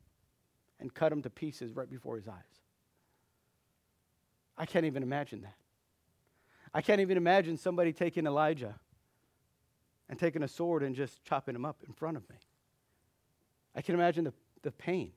[0.80, 2.34] and cut them to pieces right before his eyes.
[4.56, 5.56] I can't even imagine that.
[6.72, 8.74] I can't even imagine somebody taking Elijah
[10.08, 12.36] and taking a sword and just chopping him up in front of me.
[13.74, 14.32] I can imagine the,
[14.62, 15.12] the pain.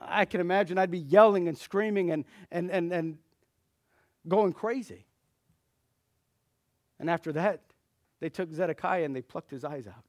[0.00, 3.18] I can imagine I'd be yelling and screaming and, and, and, and
[4.26, 5.06] going crazy.
[7.00, 7.62] And after that,
[8.20, 10.04] they took Zedekiah and they plucked his eyes out.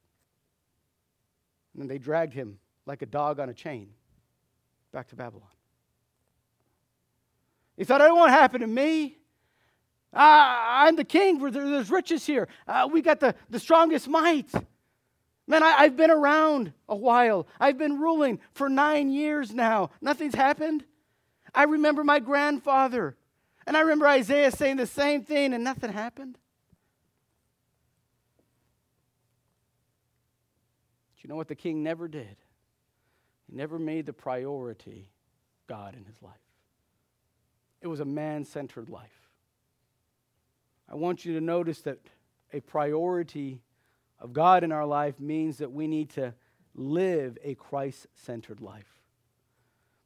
[1.78, 3.90] And they dragged him like a dog on a chain
[4.92, 5.46] back to Babylon.
[7.76, 9.16] He thought, I don't happen to me.
[10.12, 11.38] Uh, I'm the king.
[11.38, 12.48] There's riches here.
[12.66, 14.50] Uh, we got the, the strongest might.
[15.50, 17.48] Man, I, I've been around a while.
[17.58, 19.90] I've been ruling for nine years now.
[20.00, 20.84] Nothing's happened.
[21.52, 23.16] I remember my grandfather.
[23.66, 26.38] And I remember Isaiah saying the same thing, and nothing happened.
[31.16, 32.36] But you know what the king never did?
[33.48, 35.08] He never made the priority
[35.66, 36.34] God in his life.
[37.82, 39.28] It was a man centered life.
[40.88, 41.98] I want you to notice that
[42.52, 43.62] a priority
[44.20, 46.34] of God in our life means that we need to
[46.74, 49.00] live a Christ centered life.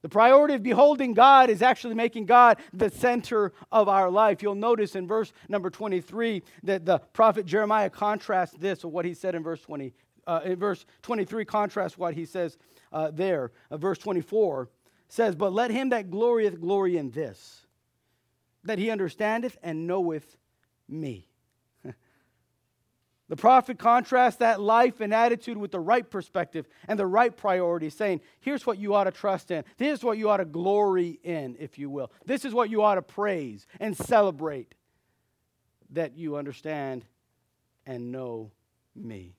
[0.03, 4.43] The priority of beholding God is actually making God the center of our life.
[4.43, 9.15] You'll notice in verse number 23 that the prophet Jeremiah contrasts this with what he
[9.15, 9.95] said in verse 20.
[10.27, 12.59] Uh, in verse 23, contrasts what he says
[12.93, 13.53] uh, there.
[13.71, 14.69] Uh, verse 24
[15.09, 17.67] says, But let him that glorieth glory in this,
[18.65, 20.37] that he understandeth and knoweth
[20.87, 21.29] me.
[23.29, 27.89] The prophet contrasts that life and attitude with the right perspective and the right priority,
[27.89, 29.65] saying, Here's what you ought to trust in.
[29.79, 32.13] This is what you ought to glory in, if you will.
[32.27, 34.75] This is what you ought to praise and celebrate
[35.91, 37.07] that you understand
[37.87, 38.51] and know
[38.95, 39.37] me.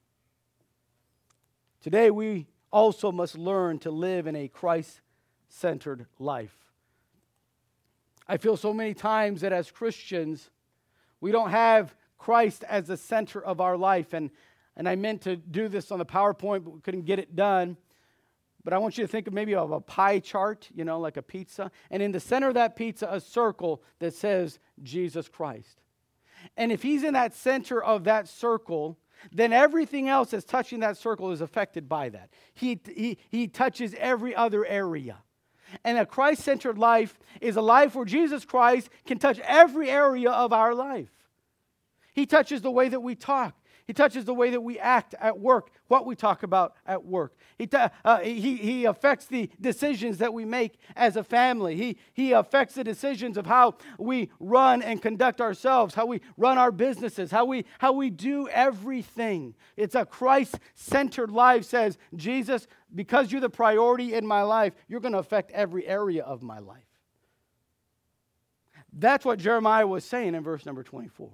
[1.82, 5.02] Today, we also must learn to live in a Christ
[5.48, 6.58] centered life.
[8.28, 10.50] I feel so many times that as Christians,
[11.21, 14.13] we don't have Christ as the center of our life.
[14.13, 14.32] And,
[14.75, 17.78] and I meant to do this on the PowerPoint, but we couldn't get it done.
[18.63, 21.17] But I want you to think of maybe of a pie chart, you know, like
[21.17, 21.71] a pizza.
[21.91, 25.82] And in the center of that pizza, a circle that says Jesus Christ.
[26.58, 28.97] And if he's in that center of that circle,
[29.32, 32.30] then everything else that's touching that circle is affected by that.
[32.54, 35.17] He, he, he touches every other area.
[35.84, 40.32] And a Christ centered life is a life where Jesus Christ can touch every area
[40.32, 41.10] of our life.
[42.15, 43.54] He touches the way that we talk.
[43.86, 47.36] He touches the way that we act at work, what we talk about at work.
[47.60, 51.75] He, uh, he, he affects the decisions that we make as a family.
[51.75, 56.58] He, he affects the decisions of how we run and conduct ourselves, how we run
[56.58, 59.54] our businesses, how we, how we do everything.
[59.78, 65.01] It's a Christ centered life, says Jesus, because you're the priority in my life, you're
[65.01, 66.82] going to affect every area of my life.
[68.91, 71.30] That's what Jeremiah was saying in verse number 24.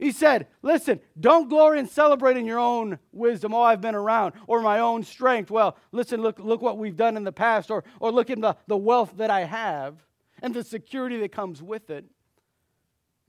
[0.00, 3.54] He said, Listen, don't glory and celebrate in your own wisdom.
[3.54, 5.50] Oh, I've been around, or my own strength.
[5.50, 8.56] Well, listen, look, look what we've done in the past, or, or look at the,
[8.66, 10.06] the wealth that I have
[10.42, 12.06] and the security that comes with it.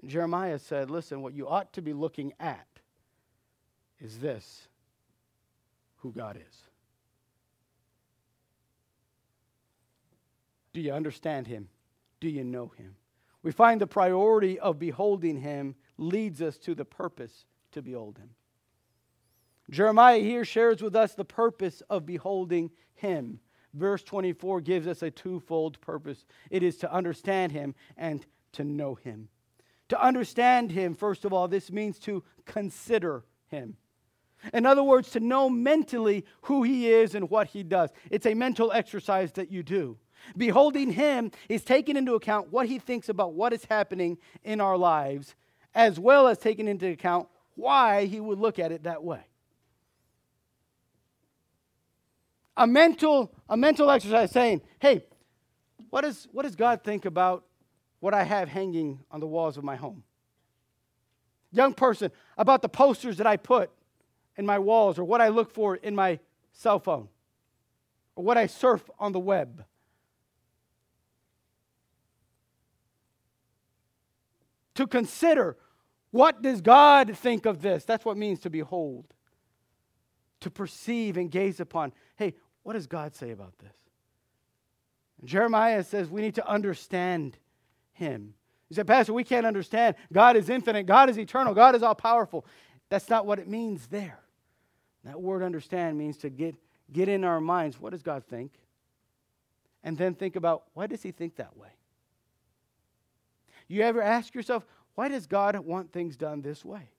[0.01, 2.67] And Jeremiah said, Listen, what you ought to be looking at
[3.99, 4.69] is this
[5.97, 6.57] who God is.
[10.71, 11.67] Do you understand Him?
[12.21, 12.95] Do you know Him?
[13.43, 18.31] We find the priority of beholding Him leads us to the purpose to behold him.
[19.69, 23.39] Jeremiah here shares with us the purpose of beholding him.
[23.73, 28.95] Verse 24 gives us a twofold purpose it is to understand him and to know
[28.95, 29.29] him.
[29.89, 33.77] To understand him, first of all, this means to consider him.
[34.53, 37.91] In other words, to know mentally who he is and what he does.
[38.09, 39.97] It's a mental exercise that you do.
[40.35, 44.77] Beholding him is taking into account what he thinks about what is happening in our
[44.77, 45.35] lives
[45.73, 49.21] as well as taking into account why he would look at it that way.
[52.57, 55.03] A mental, a mental exercise saying, hey,
[55.89, 57.45] what, is, what does God think about
[57.99, 60.03] what I have hanging on the walls of my home?
[61.51, 63.71] Young person, about the posters that I put
[64.38, 66.19] in my walls or what I look for in my
[66.53, 67.10] cell phone
[68.15, 69.65] or what I surf on the web.
[74.75, 75.57] To consider
[76.12, 77.86] what does God think of this?
[77.86, 79.13] That's what it means to behold,
[80.41, 81.93] to perceive and gaze upon.
[82.17, 83.75] Hey, what does God say about this?
[85.19, 87.38] And Jeremiah says we need to understand
[87.93, 88.34] him.
[88.67, 89.95] He said, Pastor, we can't understand.
[90.12, 92.45] God is infinite, God is eternal, God is all powerful.
[92.89, 94.19] That's not what it means there.
[95.05, 96.55] That word understand means to get,
[96.91, 98.51] get in our minds what does God think?
[99.84, 101.69] And then think about why does he think that way?
[103.71, 104.65] You ever ask yourself,
[104.96, 106.89] why does God want things done this way?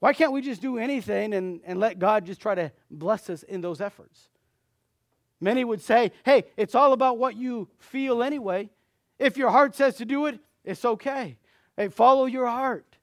[0.00, 3.42] Why can't we just do anything and, and let God just try to bless us
[3.42, 4.28] in those efforts?
[5.40, 8.68] Many would say, hey, it's all about what you feel anyway.
[9.18, 11.38] If your heart says to do it, it's okay.
[11.76, 12.96] Hey, follow your heart.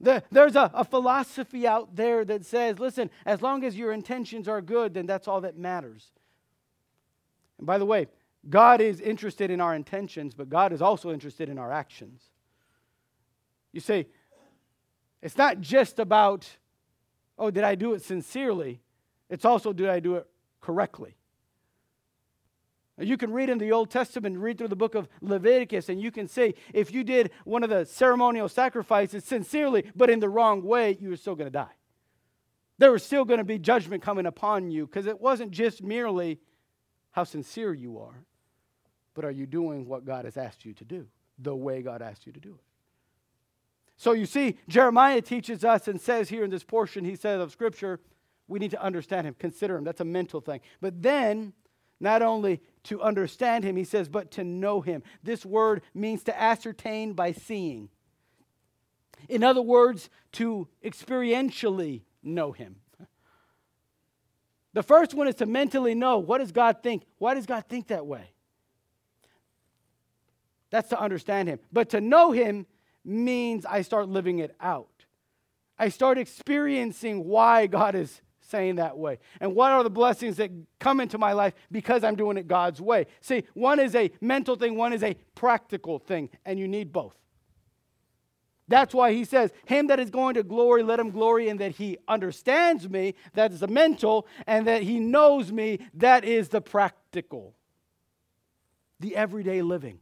[0.00, 4.62] there's a, a philosophy out there that says, listen, as long as your intentions are
[4.62, 6.10] good, then that's all that matters.
[7.58, 8.08] And by the way,
[8.48, 12.22] God is interested in our intentions, but God is also interested in our actions.
[13.72, 14.06] You say,
[15.22, 16.48] it's not just about,
[17.38, 18.80] oh, did I do it sincerely?
[19.30, 20.26] It's also, did I do it
[20.60, 21.16] correctly?
[22.98, 26.12] You can read in the Old Testament, read through the book of Leviticus, and you
[26.12, 30.62] can say if you did one of the ceremonial sacrifices sincerely, but in the wrong
[30.62, 31.74] way, you were still going to die.
[32.78, 36.38] There was still going to be judgment coming upon you because it wasn't just merely
[37.10, 38.24] how sincere you are,
[39.14, 41.06] but are you doing what God has asked you to do,
[41.38, 42.64] the way God asked you to do it?
[43.96, 47.52] So you see, Jeremiah teaches us and says here in this portion, he says of
[47.52, 48.00] Scripture,
[48.48, 49.84] we need to understand him, consider him.
[49.84, 50.60] That's a mental thing.
[50.80, 51.52] But then,
[52.00, 55.02] not only to understand him, he says, but to know him.
[55.22, 57.88] This word means to ascertain by seeing.
[59.28, 62.76] In other words, to experientially know him.
[64.74, 67.04] The first one is to mentally know what does God think?
[67.18, 68.33] Why does God think that way?
[70.74, 71.60] That's to understand him.
[71.72, 72.66] But to know him
[73.04, 74.88] means I start living it out.
[75.78, 80.50] I start experiencing why God is saying that way and what are the blessings that
[80.80, 83.06] come into my life because I'm doing it God's way.
[83.20, 87.14] See, one is a mental thing, one is a practical thing, and you need both.
[88.66, 91.76] That's why he says, Him that is going to glory, let him glory in that
[91.76, 96.60] he understands me, that is the mental, and that he knows me, that is the
[96.60, 97.54] practical,
[98.98, 100.00] the everyday living.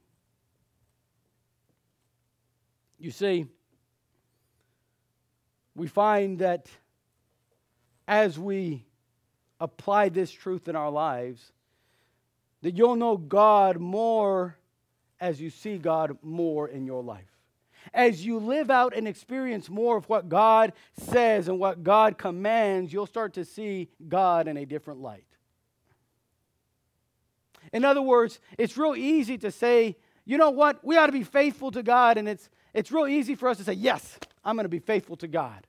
[3.03, 3.47] You see,
[5.75, 6.69] we find that
[8.07, 8.85] as we
[9.61, 11.53] apply this truth in our lives,
[12.63, 14.57] that you'll know God more
[15.21, 17.27] as you see God more in your life
[17.93, 22.93] as you live out and experience more of what God says and what God commands,
[22.93, 25.25] you'll start to see God in a different light.
[27.73, 31.25] In other words, it's real easy to say, you know what, we ought to be
[31.25, 34.65] faithful to God, and it's, it's real easy for us to say, yes, I'm going
[34.65, 35.67] to be faithful to God.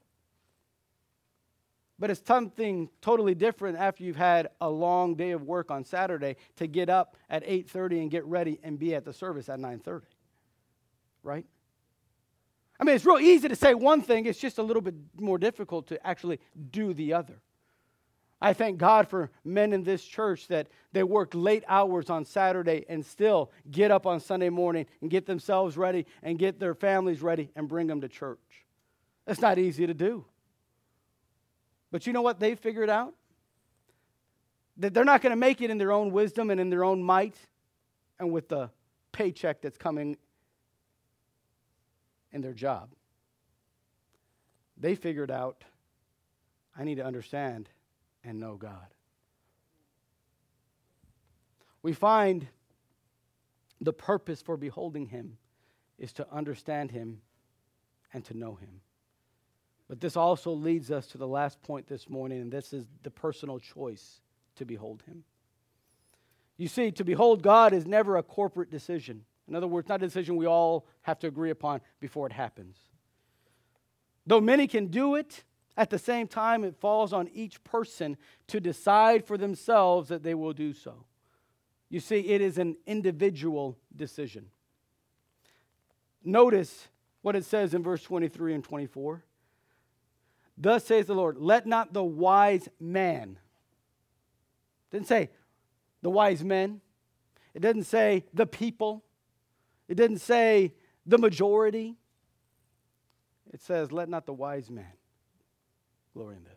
[2.00, 6.36] But it's something totally different after you've had a long day of work on Saturday
[6.58, 10.02] to get up at 8:30 and get ready and be at the service at 9:30.
[11.22, 11.46] Right?
[12.80, 15.38] I mean, it's real easy to say one thing, it's just a little bit more
[15.38, 16.40] difficult to actually
[16.72, 17.40] do the other.
[18.44, 22.86] I thank God for men in this church that they work late hours on Saturday
[22.90, 27.22] and still get up on Sunday morning and get themselves ready and get their families
[27.22, 28.38] ready and bring them to church.
[29.28, 30.26] It's not easy to do.
[31.90, 33.14] But you know what they figured out?
[34.76, 37.02] That they're not going to make it in their own wisdom and in their own
[37.02, 37.38] might
[38.20, 38.70] and with the
[39.14, 40.18] paycheck that's coming
[42.34, 42.90] in their job.
[44.78, 45.64] They figured out
[46.78, 47.70] I need to understand
[48.24, 48.88] and know God.
[51.82, 52.48] We find
[53.82, 55.38] the purpose for beholding Him
[56.00, 57.22] is to understand Him
[58.14, 58.82] and to know Him.
[59.90, 63.12] But this also leads us to the last point this morning, and this is the
[63.12, 64.22] personal choice
[64.56, 65.24] to behold Him.
[66.58, 69.26] You see, to behold God is never a corporate decision.
[69.48, 72.78] In other words, not a decision we all have to agree upon before it happens.
[74.26, 75.44] Though many can do it,
[75.76, 78.18] at the same time, it falls on each person
[78.48, 81.06] to decide for themselves that they will do so.
[81.90, 84.48] You see, it is an individual decision.
[86.24, 86.88] Notice
[87.22, 89.24] what it says in verse 23 and 24.
[90.58, 93.40] Thus says the Lord, let not the wise man,
[94.92, 95.32] didn't say
[96.04, 96.82] the wise men,
[97.56, 99.04] it doesn't say the people,
[99.88, 100.74] it didn't say
[101.06, 101.96] the majority.
[103.52, 104.94] It says, let not the wise man
[106.14, 106.54] glory in this.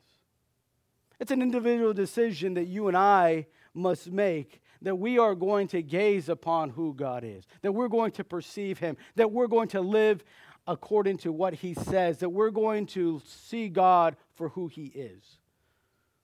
[1.18, 5.82] It's an individual decision that you and I must make that we are going to
[5.82, 9.80] gaze upon who God is, that we're going to perceive Him, that we're going to
[9.80, 10.22] live
[10.66, 15.22] according to what He says, that we're going to see God for who He is.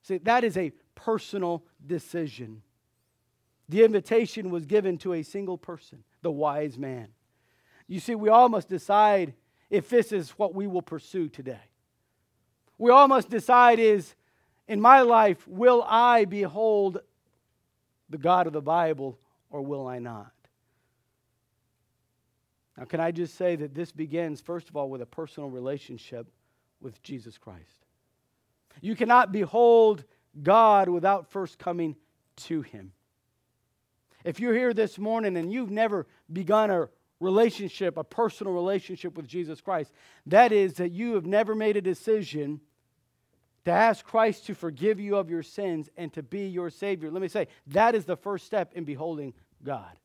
[0.03, 2.63] See, that is a personal decision.
[3.69, 7.09] The invitation was given to a single person, the wise man.
[7.87, 9.35] You see, we all must decide
[9.71, 11.61] if this is what we will pursue today.
[12.83, 14.13] We all must decide is
[14.67, 16.99] in my life, will I behold
[18.11, 19.21] the God of the Bible
[19.51, 20.33] or will I not?
[22.77, 26.27] Now, can I just say that this begins, first of all, with a personal relationship
[26.81, 27.87] with Jesus Christ?
[28.81, 30.03] You cannot behold
[30.43, 31.95] God without first coming
[32.39, 32.91] to Him.
[34.25, 36.89] If you're here this morning and you've never begun a
[37.21, 39.93] relationship, a personal relationship with Jesus Christ,
[40.27, 42.61] that is, that you have never made a decision
[43.65, 47.11] to ask Christ to forgive you of your sins and to be your Savior.
[47.11, 49.35] Let me say, that is the first step in beholding
[49.65, 49.99] God.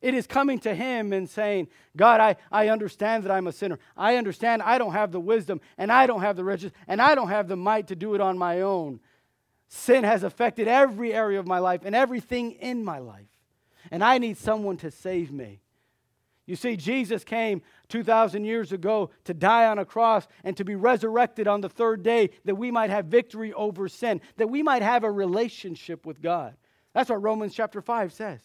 [0.00, 3.78] It is coming to Him and saying, God, I, I understand that I'm a sinner.
[3.96, 7.14] I understand I don't have the wisdom, and I don't have the riches, and I
[7.14, 9.00] don't have the might to do it on my own.
[9.68, 13.28] Sin has affected every area of my life and everything in my life.
[13.90, 15.60] And I need someone to save me.
[16.46, 17.62] You see, Jesus came
[17.94, 22.02] 2,000 years ago to die on a cross and to be resurrected on the third
[22.02, 26.20] day that we might have victory over sin, that we might have a relationship with
[26.20, 26.56] God.
[26.92, 28.40] That's what Romans chapter 5 says.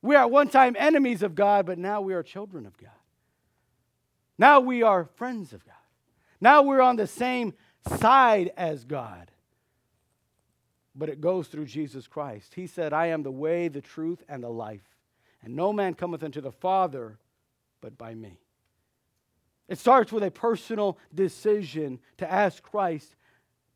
[0.00, 2.88] We are at one time enemies of God, but now we are children of God.
[4.38, 5.74] Now we are friends of God.
[6.40, 7.52] Now we're on the same
[7.98, 9.30] side as God.
[10.94, 12.54] But it goes through Jesus Christ.
[12.54, 14.96] He said, I am the way, the truth, and the life.
[15.42, 17.18] And no man cometh unto the Father
[17.82, 18.40] but by me.
[19.68, 23.14] It starts with a personal decision to ask Christ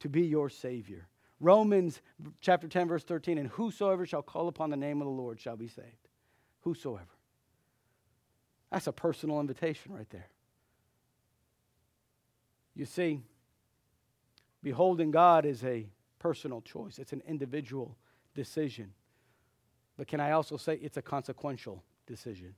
[0.01, 1.09] to be your Savior.
[1.41, 2.01] Romans
[2.41, 5.57] chapter 10, verse 13, and whosoever shall call upon the name of the Lord shall
[5.57, 6.09] be saved
[6.67, 7.07] whosoever.
[8.73, 10.29] That's a personal invitation right there.
[12.75, 13.21] You see,
[14.63, 15.87] beholding God is a
[16.19, 17.97] personal choice, it's an individual
[18.35, 18.93] decision.
[19.97, 22.55] But can I also say it's a consequential decision?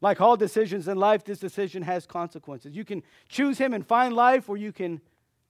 [0.00, 2.76] Like all decisions in life, this decision has consequences.
[2.76, 5.00] You can choose Him and find life, or you can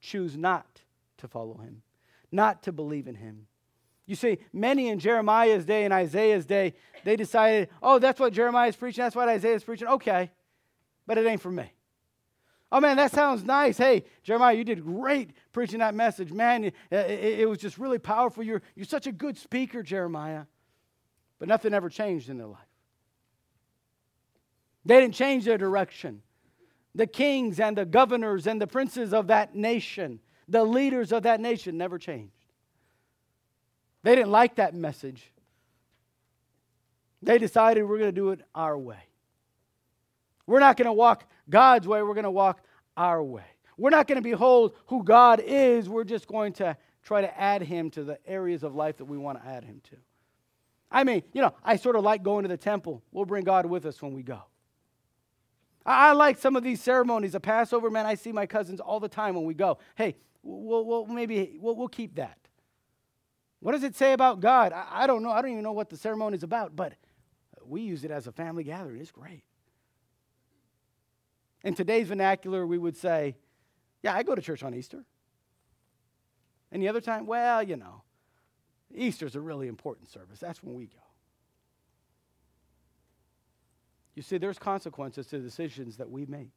[0.01, 0.82] choose not
[1.18, 1.82] to follow Him,
[2.30, 3.47] not to believe in Him.
[4.07, 6.74] You see, many in Jeremiah's day and Isaiah's day,
[7.05, 9.88] they decided, oh, that's what Jeremiah is preaching, that's what Isaiah is preaching.
[9.88, 10.30] Okay,
[11.07, 11.72] but it ain't for me.
[12.70, 13.78] Oh man, that sounds nice.
[13.78, 16.32] Hey, Jeremiah, you did great preaching that message.
[16.32, 18.42] Man, it, it, it was just really powerful.
[18.42, 20.44] You're, you're such a good speaker, Jeremiah.
[21.38, 22.66] But nothing ever changed in their life.
[24.87, 26.22] They didn't change their direction.
[26.95, 31.41] The kings and the governors and the princes of that nation, the leaders of that
[31.41, 32.32] nation never changed.
[34.05, 35.32] They didn't like that message.
[37.20, 39.03] They decided we're going to do it our way.
[40.47, 42.62] We're not going to walk God's way, we're going to walk
[42.97, 43.45] our way.
[43.76, 47.62] We're not going to behold who God is, we're just going to try to add
[47.62, 49.97] him to the areas of life that we want to add him to.
[50.91, 53.03] I mean, you know, I sort of like going to the temple.
[53.11, 54.43] We'll bring God with us when we go.
[55.87, 57.32] I, I like some of these ceremonies.
[57.32, 59.78] The Passover, man, I see my cousins all the time when we go.
[59.95, 62.37] Hey, we'll, we'll maybe we'll, we'll keep that.
[63.61, 64.72] What does it say about God?
[64.72, 65.30] I, I don't know.
[65.30, 66.93] I don't even know what the ceremony is about, but
[67.64, 69.01] we use it as a family gathering.
[69.01, 69.45] It's great.
[71.64, 73.37] In today's vernacular, we would say,
[74.03, 75.05] Yeah, I go to church on Easter.
[76.72, 77.26] Any other time?
[77.26, 78.03] Well, you know,
[78.95, 80.39] Easter's a really important service.
[80.39, 81.06] That's when we go.
[84.17, 86.51] You see, there's consequences to decisions that we make.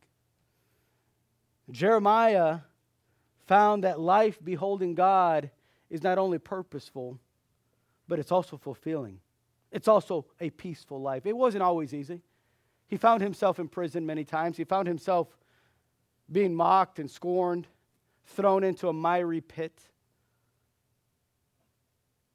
[1.69, 2.59] Jeremiah
[3.45, 5.51] found that life beholding God
[5.89, 7.19] is not only purposeful,
[8.07, 9.19] but it's also fulfilling.
[9.71, 11.25] It's also a peaceful life.
[11.25, 12.21] It wasn't always easy.
[12.87, 14.57] He found himself in prison many times.
[14.57, 15.27] He found himself
[16.31, 17.67] being mocked and scorned,
[18.25, 19.79] thrown into a miry pit.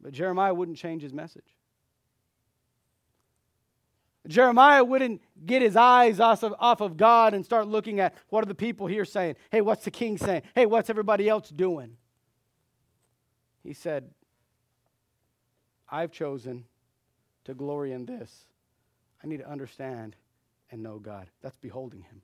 [0.01, 1.57] But Jeremiah wouldn't change his message.
[4.27, 8.43] Jeremiah wouldn't get his eyes off of, off of God and start looking at what
[8.43, 9.37] are the people here saying?
[9.51, 10.43] Hey, what's the king saying?
[10.55, 11.97] Hey, what's everybody else doing?
[13.62, 14.11] He said,
[15.89, 16.64] I've chosen
[17.45, 18.47] to glory in this.
[19.22, 20.16] I need to understand
[20.70, 21.29] and know God.
[21.43, 22.22] That's beholding Him,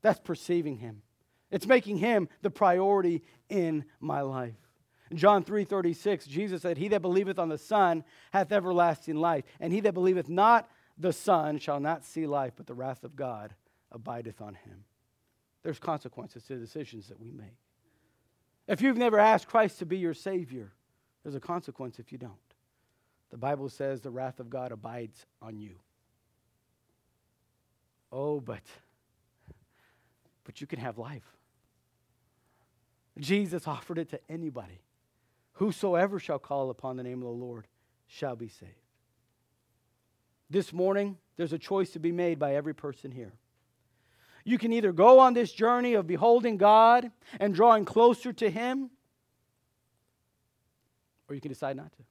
[0.00, 1.02] that's perceiving Him.
[1.50, 4.54] It's making Him the priority in my life.
[5.12, 8.02] In John 3 36, Jesus said, He that believeth on the Son
[8.32, 12.66] hath everlasting life, and he that believeth not the Son shall not see life, but
[12.66, 13.54] the wrath of God
[13.90, 14.84] abideth on him.
[15.62, 17.58] There's consequences to the decisions that we make.
[18.66, 20.72] If you've never asked Christ to be your Savior,
[21.22, 22.32] there's a consequence if you don't.
[23.28, 25.74] The Bible says the wrath of God abides on you.
[28.10, 28.62] Oh, but
[30.44, 31.36] but you can have life.
[33.18, 34.80] Jesus offered it to anybody.
[35.62, 37.68] Whosoever shall call upon the name of the Lord
[38.08, 38.72] shall be saved.
[40.50, 43.34] This morning, there's a choice to be made by every person here.
[44.44, 48.90] You can either go on this journey of beholding God and drawing closer to Him,
[51.28, 52.02] or you can decide not to.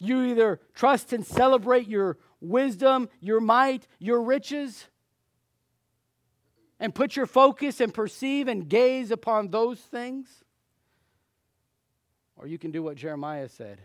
[0.00, 4.86] You either trust and celebrate your wisdom, your might, your riches,
[6.78, 10.44] and put your focus and perceive and gaze upon those things,
[12.42, 13.80] or you can do what Jeremiah said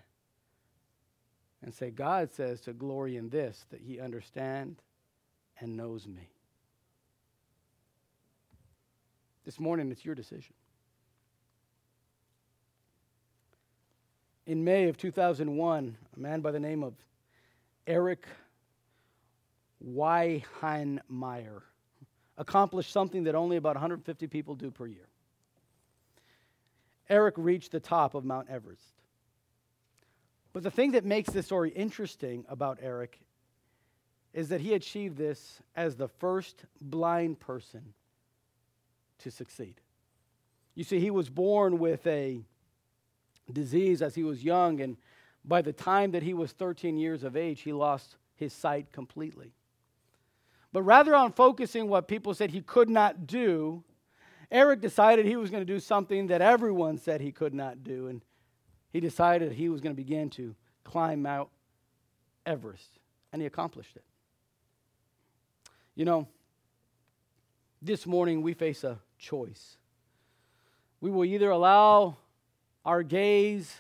[1.62, 4.82] and say, God says to glory in this, that He understand
[5.60, 6.30] and knows me.
[9.45, 10.53] This morning, it's your decision.
[14.47, 16.93] in May of 2001, a man by the name of
[17.86, 18.26] Eric
[19.86, 21.62] Weihenmayer
[22.38, 25.07] accomplished something that only about 150 people do per year.
[27.10, 28.93] Eric reached the top of Mount Everest.
[30.53, 33.20] But the thing that makes this story interesting about Eric
[34.34, 37.93] is that he achieved this as the first blind person
[39.20, 39.76] to succeed.
[40.76, 42.41] You see, he was born with a
[43.51, 44.97] disease as he was young, and
[45.43, 49.53] by the time that he was 13 years of age, he lost his sight completely.
[50.74, 53.84] But rather on focusing what people said he could not do,
[54.52, 58.08] Eric decided he was going to do something that everyone said he could not do,
[58.08, 58.22] and
[58.91, 61.50] he decided he was going to begin to climb Mount
[62.45, 63.00] Everest,
[63.34, 64.04] and he accomplished it.
[65.95, 66.28] You know,
[67.82, 69.78] this morning we face a choice.
[71.02, 72.18] We will either allow
[72.86, 73.76] our gaze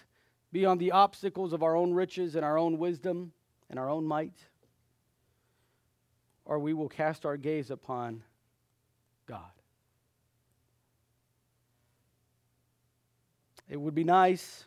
[0.51, 3.31] be on the obstacles of our own riches and our own wisdom
[3.69, 4.37] and our own might,
[6.45, 8.23] or we will cast our gaze upon
[9.27, 9.56] God.
[13.69, 14.65] It would be nice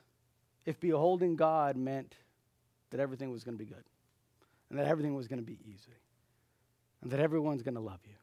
[0.67, 2.15] if beholding God meant
[2.91, 3.85] that everything was going to be good
[4.69, 5.97] and that everything was going to be easy
[7.03, 8.15] and that everyone's going to love you.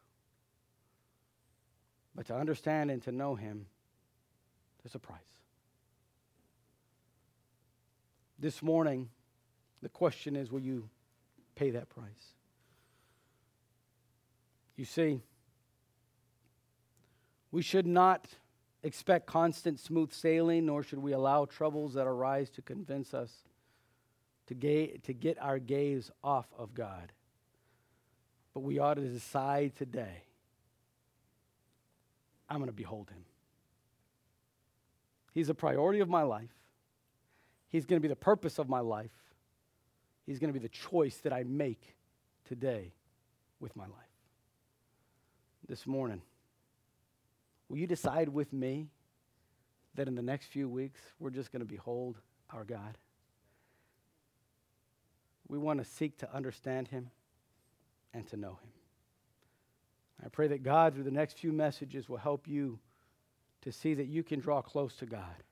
[2.16, 3.68] But to understand and to know Him,
[4.84, 5.20] there's a price.
[8.40, 9.10] This morning,
[9.82, 10.90] the question is will you
[11.56, 12.34] pay that price?
[14.76, 15.22] You see,
[17.52, 18.28] we should not
[18.84, 23.32] expect constant smooth sailing, nor should we allow troubles that arise to convince us
[24.48, 27.12] to, ga- to get our gaze off of God.
[28.54, 30.24] But we ought to decide today
[32.50, 33.26] I'm going to behold Him.
[35.34, 36.54] He's a priority of my life.
[37.70, 39.12] He's going to be the purpose of my life.
[40.26, 41.96] He's going to be the choice that I make
[42.48, 42.94] today
[43.60, 43.94] with my life.
[45.68, 46.22] This morning,
[47.70, 48.88] will you decide with me
[49.96, 52.18] that in the next few weeks we're just going to behold
[52.52, 52.98] our God?
[55.48, 57.10] We want to seek to understand Him
[58.14, 58.72] and to know Him.
[60.26, 62.80] I pray that God, through the next few messages, will help you
[63.62, 65.44] to see that you can draw close to God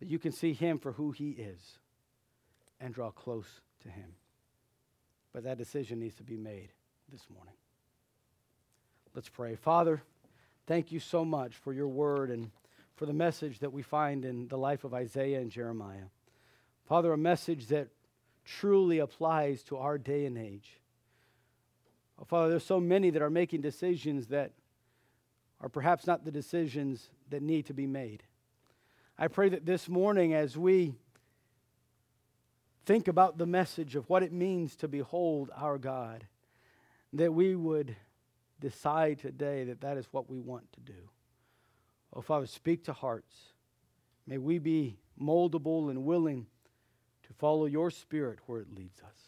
[0.00, 1.78] that you can see him for who he is
[2.80, 4.14] and draw close to him.
[5.32, 6.68] But that decision needs to be made
[7.10, 7.54] this morning.
[9.14, 9.56] Let's pray.
[9.56, 10.02] Father,
[10.66, 12.50] thank you so much for your word and
[12.96, 16.06] for the message that we find in the life of Isaiah and Jeremiah.
[16.88, 17.88] Father, a message that
[18.44, 20.80] truly applies to our day and age.
[22.20, 24.52] Oh, Father, there's so many that are making decisions that
[25.60, 28.22] are perhaps not the decisions that need to be made.
[29.18, 30.94] I pray that this morning, as we
[32.84, 36.26] think about the message of what it means to behold our God,
[37.12, 37.96] that we would
[38.60, 41.10] decide today that that is what we want to do.
[42.12, 43.34] Oh, Father, speak to hearts.
[44.26, 46.46] May we be moldable and willing
[47.26, 49.18] to follow your spirit where it leads us.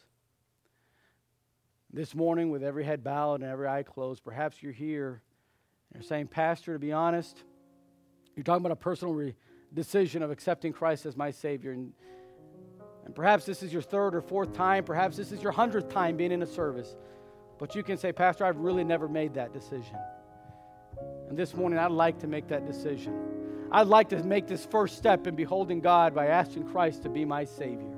[1.93, 5.23] This morning, with every head bowed and every eye closed, perhaps you're here
[5.93, 7.45] and you're saying, Pastor, to be honest,
[8.37, 9.35] you're talking about a personal re-
[9.75, 11.73] decision of accepting Christ as my Savior.
[11.73, 11.93] And,
[13.05, 16.17] and perhaps this is your third or fourth time, perhaps this is your hundredth time
[16.17, 16.95] being in a service.
[17.59, 19.97] But you can say, Pastor, I've really never made that decision.
[21.29, 23.15] And this morning, I'd like to make that decision.
[23.71, 27.25] I'd like to make this first step in beholding God by asking Christ to be
[27.25, 27.97] my Savior.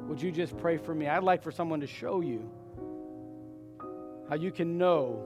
[0.00, 1.06] Would you just pray for me?
[1.06, 2.50] I'd like for someone to show you
[4.28, 5.22] how you can know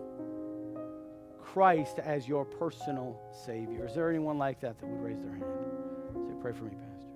[1.43, 3.87] Christ as your personal Savior.
[3.87, 5.45] Is there anyone like that that would raise their hand?
[6.15, 7.09] Say, pray for me, Pastor.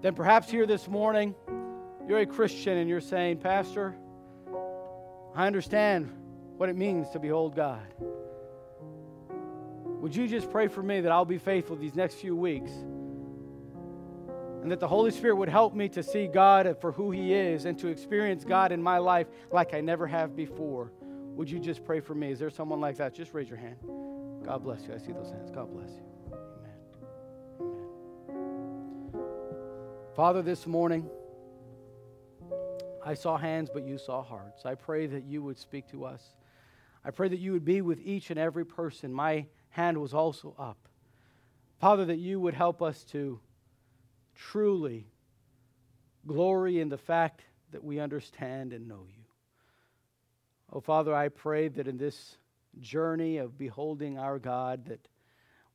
[0.00, 1.34] Then perhaps here this morning,
[2.06, 3.94] you're a Christian and you're saying, Pastor,
[5.34, 6.12] I understand
[6.56, 7.86] what it means to behold God.
[10.00, 12.70] Would you just pray for me that I'll be faithful these next few weeks?
[14.62, 17.64] And that the Holy Spirit would help me to see God for who He is
[17.64, 20.92] and to experience God in my life like I never have before.
[21.36, 22.32] Would you just pray for me?
[22.32, 23.14] Is there someone like that?
[23.14, 23.76] Just raise your hand.
[24.44, 24.94] God bless you.
[24.94, 25.50] I see those hands.
[25.50, 26.02] God bless you.
[26.32, 26.72] Amen.
[28.30, 29.22] Amen.
[30.16, 31.08] Father, this morning,
[33.08, 34.66] I saw hands, but you saw hearts.
[34.66, 36.22] I pray that you would speak to us.
[37.02, 39.14] I pray that you would be with each and every person.
[39.14, 40.76] My hand was also up.
[41.80, 43.40] Father, that you would help us to
[44.34, 45.06] truly
[46.26, 49.24] glory in the fact that we understand and know you.
[50.70, 52.36] Oh, Father, I pray that in this
[52.78, 55.08] journey of beholding our God, that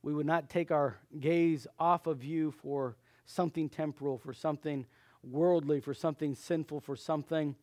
[0.04, 4.86] we would not take our gaze off of you for something temporal, for something
[5.24, 7.56] worldly, for something sinful, for something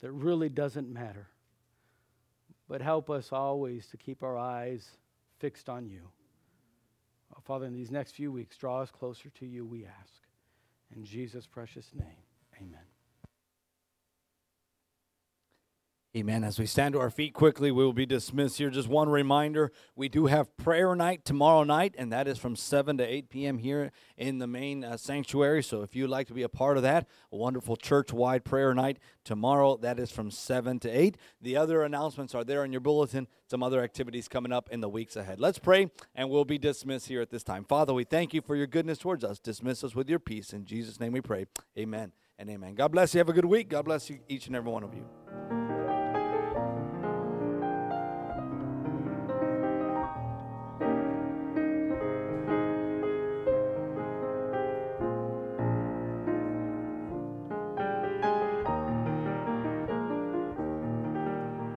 [0.00, 1.28] that really doesn't matter.
[2.68, 4.88] But help us always to keep our eyes
[5.38, 6.08] fixed on you.
[7.34, 10.22] Oh, Father, in these next few weeks, draw us closer to you, we ask.
[10.94, 12.22] In Jesus' precious name,
[12.60, 12.95] amen.
[16.16, 16.44] Amen.
[16.44, 18.70] As we stand to our feet quickly, we will be dismissed here.
[18.70, 22.96] Just one reminder we do have prayer night tomorrow night, and that is from 7
[22.96, 23.58] to 8 p.m.
[23.58, 25.62] here in the main uh, sanctuary.
[25.62, 28.72] So if you'd like to be a part of that, a wonderful church wide prayer
[28.72, 31.18] night tomorrow, that is from 7 to 8.
[31.42, 34.88] The other announcements are there in your bulletin, some other activities coming up in the
[34.88, 35.38] weeks ahead.
[35.38, 37.66] Let's pray, and we'll be dismissed here at this time.
[37.66, 39.38] Father, we thank you for your goodness towards us.
[39.38, 40.54] Dismiss us with your peace.
[40.54, 41.44] In Jesus' name we pray.
[41.78, 42.74] Amen and amen.
[42.74, 43.18] God bless you.
[43.18, 43.68] Have a good week.
[43.68, 45.65] God bless you, each and every one of you.